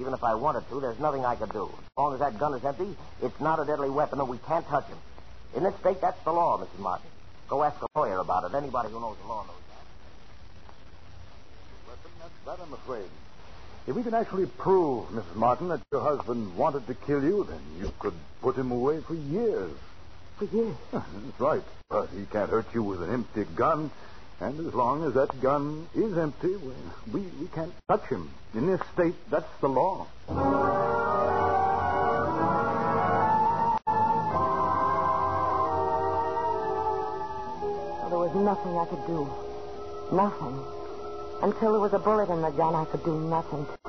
Even 0.00 0.12
if 0.12 0.24
I 0.24 0.34
wanted 0.34 0.68
to, 0.70 0.80
there's 0.80 0.98
nothing 0.98 1.24
I 1.24 1.36
could 1.36 1.52
do. 1.52 1.66
As 1.66 1.96
long 1.96 2.14
as 2.14 2.20
that 2.20 2.36
gun 2.36 2.54
is 2.54 2.64
empty, 2.64 2.96
it's 3.22 3.40
not 3.40 3.60
a 3.60 3.64
deadly 3.64 3.90
weapon, 3.90 4.18
and 4.18 4.28
we 4.28 4.38
can't 4.38 4.66
touch 4.66 4.86
him. 4.88 4.98
In 5.54 5.62
this 5.62 5.74
state, 5.76 6.00
that's 6.00 6.20
the 6.24 6.32
law, 6.32 6.58
Mrs. 6.58 6.80
Martin. 6.80 7.08
Go 7.48 7.62
ask 7.62 7.80
a 7.80 7.86
lawyer 7.96 8.18
about 8.18 8.50
it. 8.50 8.56
Anybody 8.56 8.88
who 8.88 8.98
knows 8.98 9.16
the 9.22 9.28
law 9.28 9.44
knows 9.44 9.54
that. 9.68 9.86
Weapon, 11.86 12.10
That's 12.18 12.58
that, 12.58 12.66
I'm 12.66 12.72
afraid. 12.72 13.08
If 13.86 13.94
we 13.94 14.02
can 14.02 14.14
actually 14.14 14.46
prove, 14.46 15.10
Mrs. 15.10 15.36
Martin, 15.36 15.68
that 15.68 15.80
your 15.92 16.00
husband 16.00 16.56
wanted 16.56 16.88
to 16.88 16.94
kill 16.94 17.22
you, 17.22 17.44
then 17.48 17.60
you 17.78 17.92
could 18.00 18.14
put 18.42 18.56
him 18.56 18.72
away 18.72 19.00
for 19.00 19.14
years. 19.14 19.70
For 20.38 20.46
years? 20.46 20.74
That's 20.92 21.38
right. 21.38 21.62
But 21.88 22.08
he 22.08 22.24
can't 22.24 22.50
hurt 22.50 22.66
you 22.74 22.82
with 22.82 23.00
an 23.00 23.12
empty 23.12 23.44
gun. 23.54 23.92
And 24.40 24.66
as 24.66 24.74
long 24.74 25.04
as 25.04 25.14
that 25.14 25.40
gun 25.40 25.86
is 25.94 26.18
empty, 26.18 26.56
we, 27.12 27.20
we 27.20 27.46
can't 27.54 27.72
touch 27.88 28.04
him. 28.08 28.30
In 28.54 28.66
this 28.66 28.80
state, 28.92 29.14
that's 29.30 29.46
the 29.60 29.68
law. 29.68 30.06
Well, 37.98 38.10
there 38.10 38.18
was 38.18 38.34
nothing 38.34 38.76
I 38.76 38.84
could 38.86 39.06
do. 39.06 39.28
Nothing. 40.14 40.60
Until 41.42 41.72
there 41.72 41.80
was 41.80 41.92
a 41.92 41.98
bullet 41.98 42.28
in 42.28 42.42
the 42.42 42.50
gun, 42.50 42.74
I 42.74 42.84
could 42.86 43.04
do 43.04 43.18
nothing 43.20 43.64
to 43.66 43.72
it. 43.72 43.80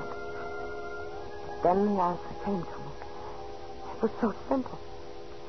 Then 1.62 1.86
the 1.86 2.00
answer 2.00 2.34
came 2.44 2.62
to 2.62 2.78
me. 2.78 2.92
It 3.96 4.02
was 4.02 4.10
so 4.20 4.34
simple, 4.48 4.78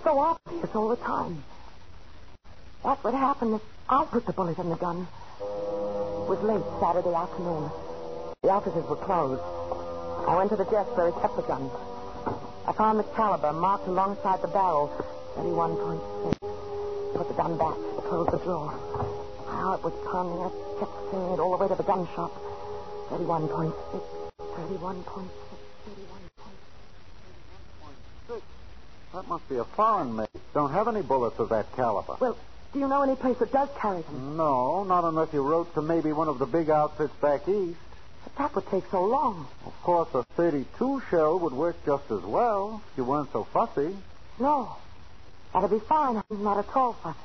so 0.04 0.20
obvious 0.20 0.76
all 0.76 0.90
the 0.90 0.96
time. 0.98 1.44
What 2.82 3.04
would 3.04 3.14
happen 3.14 3.54
if 3.54 3.62
I 3.90 4.04
put 4.04 4.26
the 4.26 4.34
bullet 4.34 4.60
in 4.60 4.68
the 4.70 4.76
gun? 4.76 5.08
It 5.40 6.28
was 6.28 6.42
late 6.44 6.62
Saturday 6.82 7.16
afternoon. 7.16 7.72
The 8.44 8.50
offices 8.50 8.84
were 8.90 8.98
closed. 8.98 9.42
I 10.28 10.36
went 10.36 10.50
to 10.50 10.58
the 10.58 10.66
desk 10.66 10.92
where 10.98 11.08
he 11.08 11.14
kept 11.22 11.38
the 11.38 11.44
gun. 11.44 11.72
I 12.68 12.74
found 12.74 13.00
the 13.00 13.04
caliber 13.16 13.54
marked 13.54 13.88
alongside 13.88 14.42
the 14.42 14.50
barrel, 14.50 14.92
31.6. 15.38 16.36
Put 17.16 17.28
the 17.30 17.34
gun 17.34 17.58
back, 17.58 17.78
closed 18.10 18.32
the 18.32 18.40
drawer. 18.40 18.76
How 19.48 19.76
it 19.76 19.84
was 19.84 19.94
pounding. 20.12 20.44
I 20.44 20.50
kept 20.84 20.92
saying 21.12 21.32
it 21.32 21.40
all 21.40 21.56
the 21.56 21.64
way 21.64 21.70
to 21.70 21.76
the 21.76 21.84
gun 21.84 22.06
shop. 22.14 22.36
31.6, 23.08 23.72
31.6, 24.68 25.24
31.6. 28.28 28.42
That 29.14 29.28
must 29.30 29.48
be 29.48 29.56
a 29.56 29.64
foreign 29.64 30.14
make. 30.18 30.28
Don't 30.54 30.74
have 30.74 30.90
any 30.90 31.02
bullets 31.02 31.40
of 31.40 31.48
that 31.50 31.74
caliber. 31.78 32.18
Well, 32.20 32.38
do 32.78 32.82
you 32.82 32.88
know 32.88 33.02
any 33.02 33.16
place 33.16 33.38
that 33.40 33.52
does 33.52 33.70
carry 33.80 34.04
them? 34.04 34.38
No, 34.38 34.84
not 34.84 35.04
unless 35.04 35.34
you 35.34 35.42
wrote 35.42 35.74
to 35.74 35.82
maybe 35.82 36.14
one 36.14 36.28
of 36.28 36.38
the 36.38 36.46
big 36.46 36.70
outfits 36.70 37.14
back 37.20 37.48
east. 37.48 37.80
But 38.24 38.36
that 38.38 38.54
would 38.54 38.68
take 38.70 38.84
so 38.92 39.04
long. 39.04 39.48
Of 39.66 39.74
course, 39.82 40.10
a 40.14 40.24
32 40.36 41.02
shell 41.10 41.40
would 41.40 41.54
work 41.54 41.76
just 41.88 42.04
as 42.12 42.22
well 42.22 42.84
if 42.92 42.98
you 43.00 43.04
weren't 43.04 43.32
so 43.34 43.46
fussy. 43.46 43.98
No. 44.40 44.76
That'd 45.54 45.72
be 45.72 45.80
fine. 45.80 46.22
I'm 46.30 46.44
not 46.44 46.60
at 46.60 46.68
all 46.76 46.94
fussy. 46.94 47.18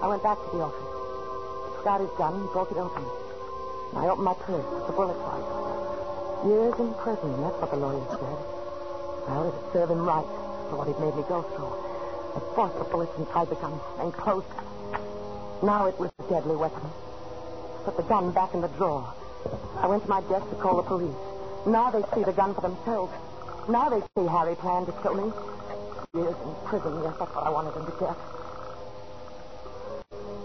I 0.00 0.06
went 0.06 0.22
back 0.22 0.38
to 0.38 0.56
the 0.56 0.62
office. 0.62 1.76
Took 1.78 1.86
out 1.88 2.00
his 2.00 2.10
gun 2.10 2.34
and 2.34 2.48
broke 2.50 2.70
it 2.70 2.76
open. 2.76 3.02
And 3.02 3.98
I 3.98 4.08
opened 4.10 4.24
my 4.26 4.34
purse, 4.34 4.64
took 4.64 4.86
the 4.86 4.92
bullets 4.92 5.18
out. 5.18 6.46
Years 6.46 6.74
in 6.78 6.94
prison, 6.94 7.40
that's 7.42 7.60
what 7.60 7.70
the 7.72 7.76
lawyer 7.76 8.06
said. 8.10 8.59
Well, 9.28 9.48
it'd 9.48 9.72
serve 9.72 9.90
him 9.90 10.04
right 10.04 10.24
for 10.70 10.76
what 10.78 10.88
he'd 10.88 10.98
made 10.98 11.14
me 11.16 11.24
go 11.28 11.42
through. 11.42 11.74
I 12.36 12.40
forced 12.54 12.78
the 12.78 12.84
bullets 12.84 13.16
inside 13.18 13.50
the 13.50 13.56
gun 13.56 13.78
and 13.98 14.12
closed 14.12 14.46
it. 14.46 15.64
Now 15.64 15.86
it 15.86 15.98
was 15.98 16.10
a 16.18 16.22
deadly 16.30 16.56
weapon. 16.56 16.88
put 17.84 17.96
the 17.96 18.02
gun 18.04 18.32
back 18.32 18.54
in 18.54 18.60
the 18.60 18.68
drawer. 18.68 19.12
I 19.78 19.86
went 19.86 20.04
to 20.04 20.08
my 20.08 20.20
desk 20.22 20.48
to 20.50 20.56
call 20.56 20.76
the 20.76 20.82
police. 20.82 21.16
Now 21.66 21.90
they 21.90 22.02
see 22.14 22.24
the 22.24 22.32
gun 22.32 22.54
for 22.54 22.60
themselves. 22.62 23.12
Now 23.68 23.88
they 23.88 24.00
see 24.00 24.26
Harry 24.26 24.54
planned 24.54 24.86
to 24.86 24.92
kill 25.02 25.14
me. 25.14 25.32
Years 26.14 26.34
in 26.44 26.54
prison, 26.66 27.02
yes, 27.04 27.14
that's 27.18 27.34
what 27.34 27.46
I 27.46 27.50
wanted 27.50 27.74
him 27.76 27.86
to 27.86 27.92
get. 28.00 28.16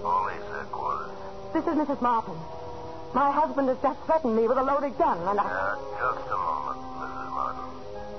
Police 0.02 0.48
headquarters. 0.52 1.12
This 1.54 1.64
is 1.64 1.76
Mrs. 1.80 2.02
Martin. 2.02 2.36
My 3.14 3.32
husband 3.32 3.70
has 3.70 3.78
just 3.82 4.00
threatened 4.06 4.36
me 4.36 4.48
with 4.48 4.58
a 4.58 4.64
loaded 4.64 4.98
gun, 4.98 5.18
and 5.28 5.40
I... 5.40 5.78
Just 5.98 6.28
a 6.28 6.38
moment. 6.38 6.55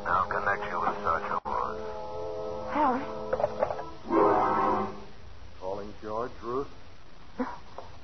I'll 0.06 0.28
connect 0.30 0.64
you 0.70 0.78
with 0.80 0.96
Sergeant 1.02 1.42
Woods. 1.44 1.86
Harry, 2.72 3.02
Calling 5.60 5.94
George, 6.02 6.32
Ruth? 6.42 6.68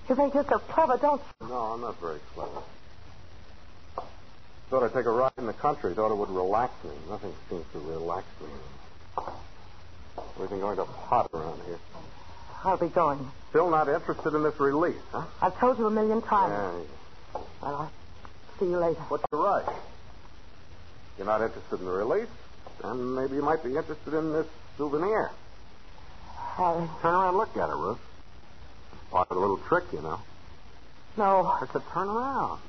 you 0.09 0.17
think 0.17 0.35
you're 0.35 0.45
so 0.51 0.59
clever, 0.75 0.99
don't 1.01 1.21
you? 1.41 1.49
No, 1.49 1.55
I'm 1.55 1.81
not 1.81 2.01
very 2.01 2.21
clever. 2.35 2.63
Thought 4.71 4.85
I'd 4.85 4.95
take 4.97 5.07
a 5.07 5.11
ride 5.13 5.33
in 5.39 5.47
the 5.47 5.53
country. 5.61 5.95
Thought 5.95 6.13
it 6.13 6.19
would 6.19 6.31
relax 6.31 6.73
me. 6.85 6.97
Nothing 7.09 7.35
seems 7.51 7.67
to 7.73 7.79
relax 7.79 8.25
me. 8.41 8.49
Everything 10.37 10.61
going 10.61 10.77
to 10.79 10.85
pot 11.09 11.31
around 11.35 11.61
here. 11.67 11.81
I'll 12.65 12.79
be 12.79 12.89
going. 12.89 13.31
Still 13.51 13.71
not 13.71 13.89
interested 13.89 14.33
in 14.35 14.43
this 14.43 14.55
release, 14.59 15.03
huh? 15.13 15.27
I've 15.43 15.61
told 15.61 15.79
you 15.79 15.87
a 15.87 15.91
million 15.91 16.23
times. 16.23 16.89
Yeah. 17.35 17.43
Well, 17.61 17.77
I'll 17.85 17.93
see 18.59 18.67
you 18.67 18.81
later. 18.81 19.05
What's 19.09 19.25
the 19.31 19.37
rush? 19.37 19.69
You're 21.19 21.27
not 21.27 21.43
interested 21.43 21.79
in 21.81 21.85
the 21.87 21.91
release? 21.93 22.29
Then 22.83 23.15
maybe 23.15 23.37
you 23.37 23.43
might 23.43 23.63
be 23.63 23.77
interested 23.77 24.15
in 24.15 24.33
this 24.33 24.47
souvenir. 24.79 25.31
Harry, 26.57 26.89
Turn 27.01 27.15
around 27.15 27.29
and 27.29 27.37
look 27.39 27.57
at 27.57 27.69
it, 27.69 27.77
Ruth. 27.77 27.99
It's 28.93 29.11
part 29.11 29.29
of 29.31 29.37
the 29.37 29.41
little 29.41 29.59
trick, 29.59 29.85
you 29.93 30.01
know. 30.01 30.21
no. 31.17 31.47
I 31.47 31.67
said 31.73 31.83
turn 31.93 32.09
around. 32.09 32.61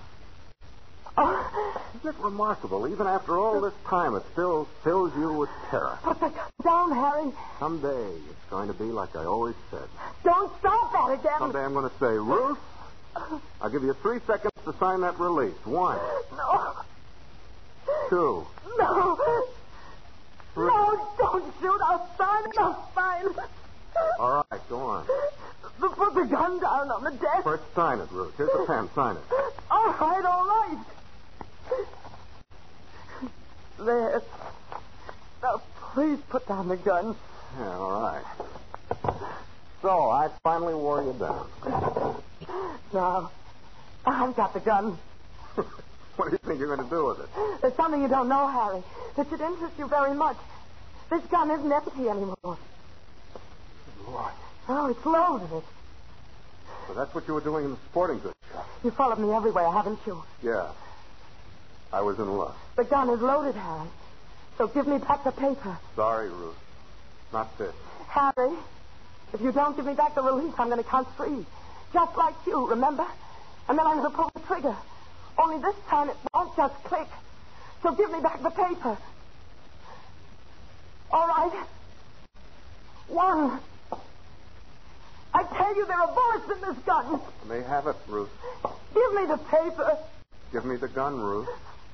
Oh, 1.15 1.81
Isn't 1.99 2.09
it 2.15 2.19
remarkable? 2.23 2.87
Even 2.87 3.05
after 3.07 3.37
all 3.37 3.61
this 3.61 3.73
time, 3.87 4.15
it 4.15 4.23
still 4.31 4.67
fills 4.83 5.15
you 5.15 5.31
with 5.33 5.49
terror. 5.69 5.97
put 6.01 6.19
the 6.19 6.29
gun 6.29 6.49
down, 6.63 6.91
Harry. 6.91 7.31
Someday 7.59 8.15
it's 8.29 8.49
going 8.49 8.67
to 8.67 8.73
be 8.73 8.85
like 8.85 9.15
I 9.15 9.23
always 9.25 9.55
said. 9.69 9.87
Don't 10.23 10.51
stop 10.59 10.91
that 10.91 11.19
again. 11.19 11.39
Someday 11.39 11.59
I'm 11.59 11.73
going 11.73 11.89
to 11.89 11.95
say, 11.99 12.07
Ruth, 12.17 12.57
I'll 13.61 13.69
give 13.69 13.83
you 13.83 13.93
three 14.01 14.19
seconds 14.25 14.51
to 14.65 14.73
sign 14.79 15.01
that 15.01 15.19
release. 15.19 15.53
One, 15.65 15.99
No. 16.31 16.73
Two, 18.09 18.45
No. 18.77 19.17
No, 20.55 21.13
don't 21.17 21.53
shoot. 21.59 21.81
I'll 21.87 22.09
sign 22.17 22.43
it. 22.45 22.57
I'll 22.59 22.91
sign 22.93 23.25
it. 23.25 23.37
All 24.19 24.45
right, 24.51 24.69
go 24.69 24.79
on. 24.81 25.05
Put 25.79 26.13
the 26.13 26.25
gun 26.25 26.59
down 26.59 26.91
on 26.91 27.03
the 27.03 27.11
desk. 27.11 27.43
First, 27.43 27.63
sign 27.75 27.99
it, 27.99 28.11
Ruth. 28.11 28.33
Here's 28.37 28.51
the 28.51 28.65
pen. 28.67 28.89
Sign 28.93 29.15
it. 29.17 29.23
All 29.71 29.93
right, 29.93 30.25
all 30.25 30.45
right. 30.47 30.77
There. 33.79 34.21
Now, 35.41 35.61
please 35.93 36.19
put 36.29 36.47
down 36.47 36.67
the 36.67 36.77
gun. 36.77 37.15
Yeah, 37.59 37.75
all 37.77 38.01
right. 38.01 38.23
So 39.81 39.89
I 39.89 40.29
finally 40.43 40.73
wore 40.75 41.03
you 41.03 41.13
down. 41.19 42.21
Now, 42.93 43.31
I've 44.05 44.35
got 44.35 44.53
the 44.53 44.59
gun. 44.59 44.97
what 46.15 46.29
do 46.29 46.31
you 46.31 46.47
think 46.47 46.59
you're 46.59 46.75
going 46.75 46.87
to 46.87 46.95
do 46.95 47.05
with 47.05 47.19
it? 47.19 47.29
There's 47.61 47.75
something 47.75 48.01
you 48.01 48.07
don't 48.07 48.29
know, 48.29 48.47
Harry, 48.47 48.83
that 49.15 49.29
should 49.29 49.41
interest 49.41 49.73
you 49.77 49.87
very 49.87 50.13
much. 50.13 50.37
This 51.09 51.23
gun 51.25 51.51
isn't 51.51 51.71
empty 51.71 52.09
anymore. 52.09 52.57
What? 54.05 54.33
Oh, 54.69 54.87
it's 54.87 55.05
loaded. 55.05 55.63
So 56.87 56.93
that's 56.93 57.13
what 57.13 57.27
you 57.27 57.33
were 57.33 57.41
doing 57.41 57.65
in 57.65 57.71
the 57.71 57.77
sporting 57.89 58.19
goods 58.19 58.35
shop. 58.51 58.67
You 58.83 58.91
followed 58.91 59.19
me 59.19 59.31
everywhere, 59.33 59.69
haven't 59.71 59.99
you? 60.05 60.23
Yeah. 60.43 60.69
I 61.91 62.01
was 62.01 62.17
in 62.19 62.27
love. 62.37 62.55
The 62.75 62.83
gun 62.83 63.09
is 63.09 63.21
loaded, 63.21 63.55
Harry. 63.55 63.89
So 64.57 64.67
give 64.67 64.87
me 64.87 64.97
back 64.97 65.23
the 65.23 65.31
paper. 65.31 65.77
Sorry, 65.95 66.29
Ruth. 66.29 66.55
Not 67.31 67.57
this. 67.57 67.73
Harry, 68.07 68.55
if 69.33 69.41
you 69.41 69.51
don't 69.51 69.75
give 69.75 69.85
me 69.85 69.93
back 69.93 70.15
the 70.15 70.21
release, 70.21 70.53
I'm 70.57 70.69
going 70.69 70.83
to 70.83 70.89
count 70.89 71.07
three. 71.17 71.45
Just 71.93 72.17
like 72.17 72.35
you, 72.45 72.67
remember? 72.67 73.05
And 73.67 73.77
then 73.77 73.85
I'm 73.85 73.97
going 73.97 74.11
to 74.11 74.15
pull 74.15 74.31
the 74.33 74.39
trigger. 74.41 74.75
Only 75.37 75.57
this 75.61 75.75
time 75.89 76.09
it 76.09 76.17
won't 76.33 76.55
just 76.55 76.75
click. 76.85 77.09
So 77.81 77.93
give 77.95 78.11
me 78.11 78.19
back 78.21 78.41
the 78.41 78.51
paper. 78.51 78.97
All 81.11 81.27
right. 81.27 81.67
One. 83.07 83.59
I 85.33 85.43
tell 85.57 85.75
you, 85.75 85.85
there 85.87 85.99
are 85.99 86.13
bullets 86.13 86.51
in 86.53 86.75
this 86.75 86.85
gun. 86.85 87.21
May 87.47 87.61
have 87.67 87.87
it, 87.87 87.95
Ruth. 88.07 88.29
Give 88.93 89.13
me 89.13 89.25
the 89.27 89.37
paper. 89.37 89.97
Give 90.51 90.65
me 90.65 90.75
the 90.79 90.87
gun, 90.87 91.15
Ruth. 91.15 91.47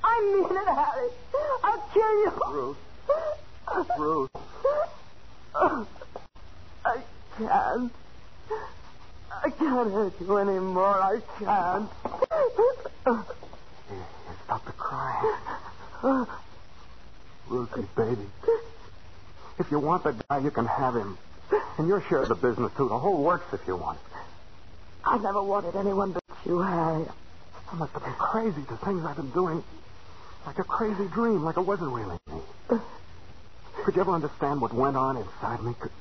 I 0.04 0.20
mean 0.34 0.56
it, 0.56 0.68
Harry. 0.74 1.08
I'll 1.64 1.88
kill 1.92 2.14
you. 2.20 2.32
Ruth. 2.50 2.78
Ruth. 3.98 4.30
I 6.84 7.02
can't. 7.38 7.92
I 9.30 9.50
can't 9.50 9.92
hurt 9.92 10.20
you 10.20 10.36
anymore. 10.38 11.00
I 11.00 11.20
can't. 11.38 11.88
Stop 14.44 14.64
the 14.66 14.72
crying. 14.72 16.26
Ruthie, 17.48 17.86
baby. 17.96 18.26
If 19.58 19.70
you 19.70 19.78
want 19.78 20.04
the 20.04 20.12
guy, 20.28 20.38
you 20.38 20.50
can 20.50 20.66
have 20.66 20.94
him. 20.94 21.18
And 21.78 21.88
your 21.88 22.02
share 22.08 22.22
of 22.22 22.28
the 22.28 22.34
business, 22.34 22.72
too. 22.76 22.88
The 22.88 22.98
whole 22.98 23.22
works 23.22 23.46
if 23.52 23.60
you 23.66 23.76
want. 23.76 23.98
I 25.04 25.18
never 25.18 25.42
wanted 25.42 25.76
anyone 25.76 26.12
but 26.12 26.22
you, 26.44 26.60
Harry. 26.60 27.06
I 27.72 27.76
must 27.76 27.92
have 27.92 28.04
been 28.04 28.12
crazy, 28.14 28.60
the 28.68 28.76
things 28.78 29.04
I've 29.04 29.16
been 29.16 29.30
doing. 29.30 29.62
Like 30.46 30.58
a 30.58 30.64
crazy 30.64 31.06
dream, 31.08 31.42
like 31.42 31.56
it 31.56 31.62
wasn't 31.62 31.92
really 31.92 32.18
me. 32.28 32.40
Could 33.84 33.94
you 33.94 34.00
ever 34.02 34.12
understand 34.12 34.60
what 34.60 34.74
went 34.74 34.96
on 34.96 35.16
inside 35.16 35.62
me? 35.62 35.74
Could, 35.78 35.92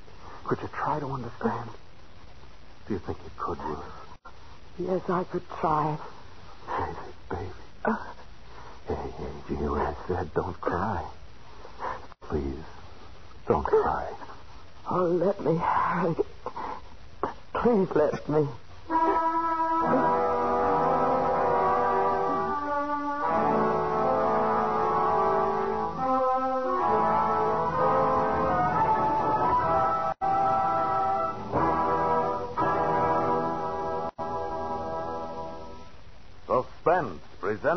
could 0.45 0.59
you 0.61 0.69
try 0.73 0.99
to 0.99 1.07
understand? 1.07 1.69
Do 2.89 2.95
you 2.95 3.01
think 3.05 3.19
you 3.23 3.31
could, 3.37 3.59
Ruth? 3.59 3.85
Yes, 4.79 5.01
I 5.09 5.23
could 5.31 5.47
try. 5.61 5.95
Hey, 6.65 6.93
baby. 7.29 7.51
Uh. 7.85 7.91
Hey, 8.87 9.11
hey, 9.19 9.33
do 9.47 9.53
you 9.53 9.75
I 9.75 9.93
said? 10.07 10.31
Don't 10.33 10.59
cry. 10.59 11.07
Please, 12.31 12.65
don't 13.47 13.63
cry. 13.63 14.11
Oh, 14.89 15.21
let 15.23 15.39
me, 15.39 15.55
Harry. 15.61 16.15
Please 17.61 17.89
let 17.95 18.27
me. 18.27 18.47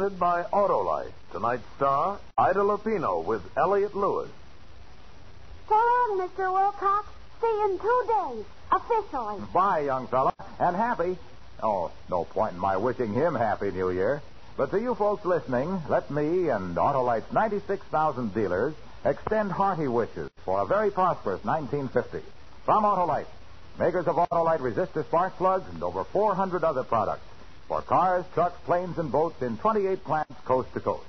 Presented 0.03 0.19
by 0.19 0.43
Autolite. 0.53 1.13
Tonight's 1.31 1.63
star, 1.77 2.19
Ida 2.37 2.59
Lupino 2.59 3.25
with 3.25 3.43
Elliot 3.57 3.95
Lewis. 3.95 4.29
So 5.69 5.75
long, 5.75 6.19
Mr. 6.29 6.53
Wilcox. 6.53 7.07
See 7.41 7.47
you 7.47 7.71
in 7.71 7.79
two 7.79 8.05
days. 8.09 8.45
Officially. 8.73 9.43
Bye, 9.53 9.81
young 9.81 10.09
fella, 10.09 10.35
and 10.59 10.77
happy. 10.77 11.17
Oh, 11.63 11.93
no 12.11 12.25
point 12.25 12.55
in 12.55 12.59
my 12.59 12.77
wishing 12.77 13.13
him 13.13 13.35
Happy 13.35 13.71
New 13.71 13.91
Year. 13.91 14.23
But 14.57 14.71
to 14.73 14.81
you 14.81 14.95
folks 14.95 15.25
listening, 15.25 15.81
let 15.89 16.11
me 16.11 16.49
and 16.49 16.77
Autolite's 16.77 17.33
96,000 17.33 18.35
dealers 18.35 18.75
extend 19.05 19.53
hearty 19.53 19.89
wishes 19.89 20.31
for 20.45 20.61
a 20.61 20.67
very 20.67 20.91
prosperous 20.91 21.45
1950. 21.45 22.27
From 22.65 22.85
Autolite, 22.85 23.27
makers 23.79 24.07
of 24.07 24.17
Autolite 24.17 24.61
resistor 24.61 25.05
spark 25.05 25.37
plugs 25.37 25.65
and 25.73 25.83
over 25.83 26.05
400 26.05 26.65
other 26.65 26.83
products 26.83 27.25
for 27.69 27.83
cars, 27.83 28.25
trucks, 28.35 28.61
planes, 28.65 28.99
and 28.99 29.11
boats 29.11 29.41
in 29.43 29.57
28 29.57 30.05
plants 30.05 30.35
coast 30.45 30.73
to 30.75 30.81
coast. 30.81 31.07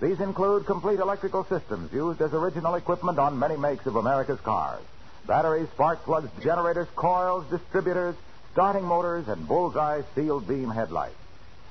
These 0.00 0.20
include 0.20 0.66
complete 0.66 1.00
electrical 1.00 1.44
systems 1.44 1.92
used 1.92 2.20
as 2.20 2.32
original 2.34 2.74
equipment 2.74 3.18
on 3.18 3.38
many 3.38 3.56
makes 3.56 3.86
of 3.86 3.96
America's 3.96 4.40
cars. 4.40 4.82
Batteries, 5.26 5.68
spark 5.70 6.04
plugs, 6.04 6.28
generators, 6.42 6.88
coils, 6.96 7.44
distributors, 7.50 8.14
starting 8.52 8.84
motors, 8.84 9.26
and 9.28 9.48
bullseye 9.48 10.02
sealed 10.14 10.46
beam 10.46 10.70
headlights. 10.70 11.16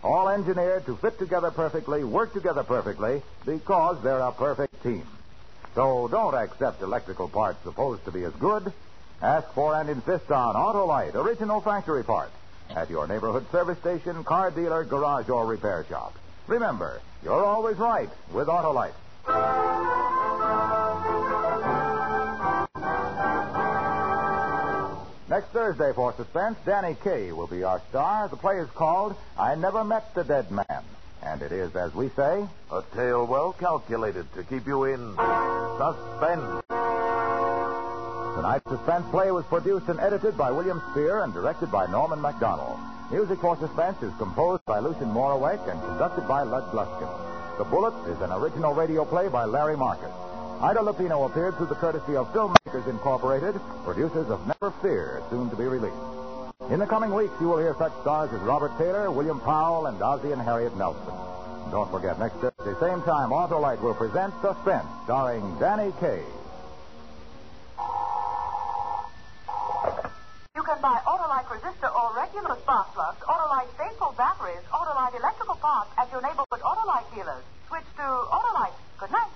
All 0.03 0.29
engineered 0.29 0.85
to 0.87 0.97
fit 0.97 1.17
together 1.19 1.51
perfectly, 1.51 2.03
work 2.03 2.33
together 2.33 2.63
perfectly, 2.63 3.21
because 3.45 4.01
they're 4.03 4.19
a 4.19 4.31
perfect 4.31 4.81
team. 4.83 5.05
So 5.73 6.07
don't 6.07 6.35
accept 6.35 6.81
electrical 6.81 7.27
parts 7.27 7.59
supposed 7.63 8.05
to 8.05 8.11
be 8.11 8.23
as 8.23 8.33
good. 8.33 8.71
Ask 9.21 9.51
for 9.53 9.75
and 9.75 9.89
insist 9.89 10.31
on 10.31 10.55
Autolite 10.55 11.15
original 11.15 11.61
factory 11.61 12.03
parts 12.03 12.33
at 12.69 12.89
your 12.89 13.07
neighborhood 13.07 13.45
service 13.51 13.79
station, 13.79 14.23
car 14.23 14.51
dealer, 14.51 14.83
garage, 14.83 15.29
or 15.29 15.45
repair 15.45 15.85
shop. 15.89 16.17
Remember, 16.47 17.01
you're 17.23 17.45
always 17.45 17.77
right 17.77 18.09
with 18.31 18.47
Autolite. 18.47 18.93
Next 25.27 25.47
Thursday 25.47 25.91
for 25.95 26.13
Suspense, 26.15 26.57
Danny 26.65 26.95
Kaye 27.03 27.31
will 27.31 27.47
be 27.47 27.63
our 27.63 27.81
star. 27.89 28.27
The 28.29 28.37
play 28.37 28.55
is 28.57 28.69
called 28.69 29.15
I 29.37 29.55
Never 29.55 29.83
Met 29.83 30.13
the 30.13 30.23
Dead 30.23 30.51
Man. 30.51 30.83
And 31.23 31.41
it 31.41 31.51
is, 31.51 31.75
as 31.75 31.93
we 31.95 32.09
say, 32.09 32.45
A 32.71 32.83
tale 32.93 33.25
well 33.25 33.51
calculated 33.53 34.31
to 34.35 34.43
keep 34.43 34.67
you 34.67 34.83
in 34.83 35.15
suspense. 35.77 36.63
Tonight's 38.45 38.69
suspense 38.69 39.05
play 39.09 39.31
was 39.31 39.43
produced 39.45 39.87
and 39.89 39.99
edited 39.99 40.37
by 40.37 40.51
William 40.51 40.79
Spier 40.91 41.23
and 41.23 41.33
directed 41.33 41.71
by 41.71 41.87
Norman 41.87 42.19
Macdonnell. 42.19 42.77
Music 43.09 43.39
for 43.39 43.57
Suspense 43.57 43.97
is 44.03 44.13
composed 44.19 44.63
by 44.65 44.77
Lucien 44.77 45.09
Moraweck 45.09 45.67
and 45.67 45.81
conducted 45.81 46.27
by 46.27 46.43
Lud 46.43 46.69
Gluskin. 46.69 47.09
The 47.57 47.63
Bullet 47.63 47.95
is 48.07 48.21
an 48.21 48.31
original 48.31 48.75
radio 48.75 49.03
play 49.03 49.29
by 49.29 49.45
Larry 49.45 49.75
Marcus. 49.75 50.13
Ida 50.61 50.79
Lupino 50.79 51.25
appeared 51.25 51.57
through 51.57 51.73
the 51.73 51.81
courtesy 51.81 52.15
of 52.15 52.31
Filmmakers 52.33 52.87
Incorporated, 52.87 53.59
producers 53.83 54.29
of 54.29 54.45
Never 54.45 54.71
Fear, 54.79 55.23
soon 55.31 55.49
to 55.49 55.55
be 55.55 55.63
released. 55.65 55.97
In 56.69 56.77
the 56.77 56.85
coming 56.85 57.15
weeks, 57.15 57.33
you 57.41 57.47
will 57.47 57.57
hear 57.57 57.73
such 57.79 57.93
stars 58.01 58.29
as 58.31 58.39
Robert 58.41 58.77
Taylor, 58.77 59.09
William 59.09 59.39
Powell, 59.39 59.87
and 59.87 59.99
Ozzie 60.03 60.33
and 60.33 60.41
Harriet 60.41 60.77
Nelson. 60.77 61.15
And 61.63 61.71
don't 61.71 61.89
forget, 61.89 62.19
next 62.19 62.35
Thursday, 62.35 62.79
same 62.79 63.01
time, 63.09 63.31
Autolite 63.31 63.81
will 63.81 63.95
present 63.95 64.35
Suspense, 64.43 64.85
starring 65.05 65.41
Danny 65.57 65.91
Kaye. 65.99 66.21
You 70.55 70.63
can 70.63 70.81
buy 70.81 70.97
Autolite 71.05 71.45
resistor 71.51 71.93
or 71.93 72.15
regular 72.15 72.54
spark 72.65 72.91
plugs, 72.95 73.21
Autolite 73.29 73.69
faithful 73.77 74.15
batteries, 74.17 74.65
Autolite 74.73 75.13
electrical 75.19 75.53
parts 75.55 75.91
at 75.99 76.11
your 76.11 76.21
neighborhood 76.21 76.61
Autolite 76.65 77.13
dealers. 77.13 77.43
Switch 77.67 77.85
to 77.97 78.01
Autolite. 78.01 78.73
Good 78.97 79.11
night. 79.11 79.29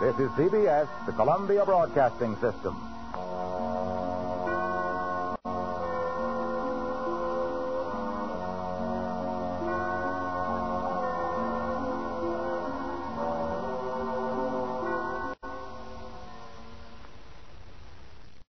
This 0.00 0.16
is 0.18 0.30
CBS, 0.30 0.88
the 1.04 1.12
Columbia 1.12 1.66
Broadcasting 1.66 2.36
System. 2.36 2.89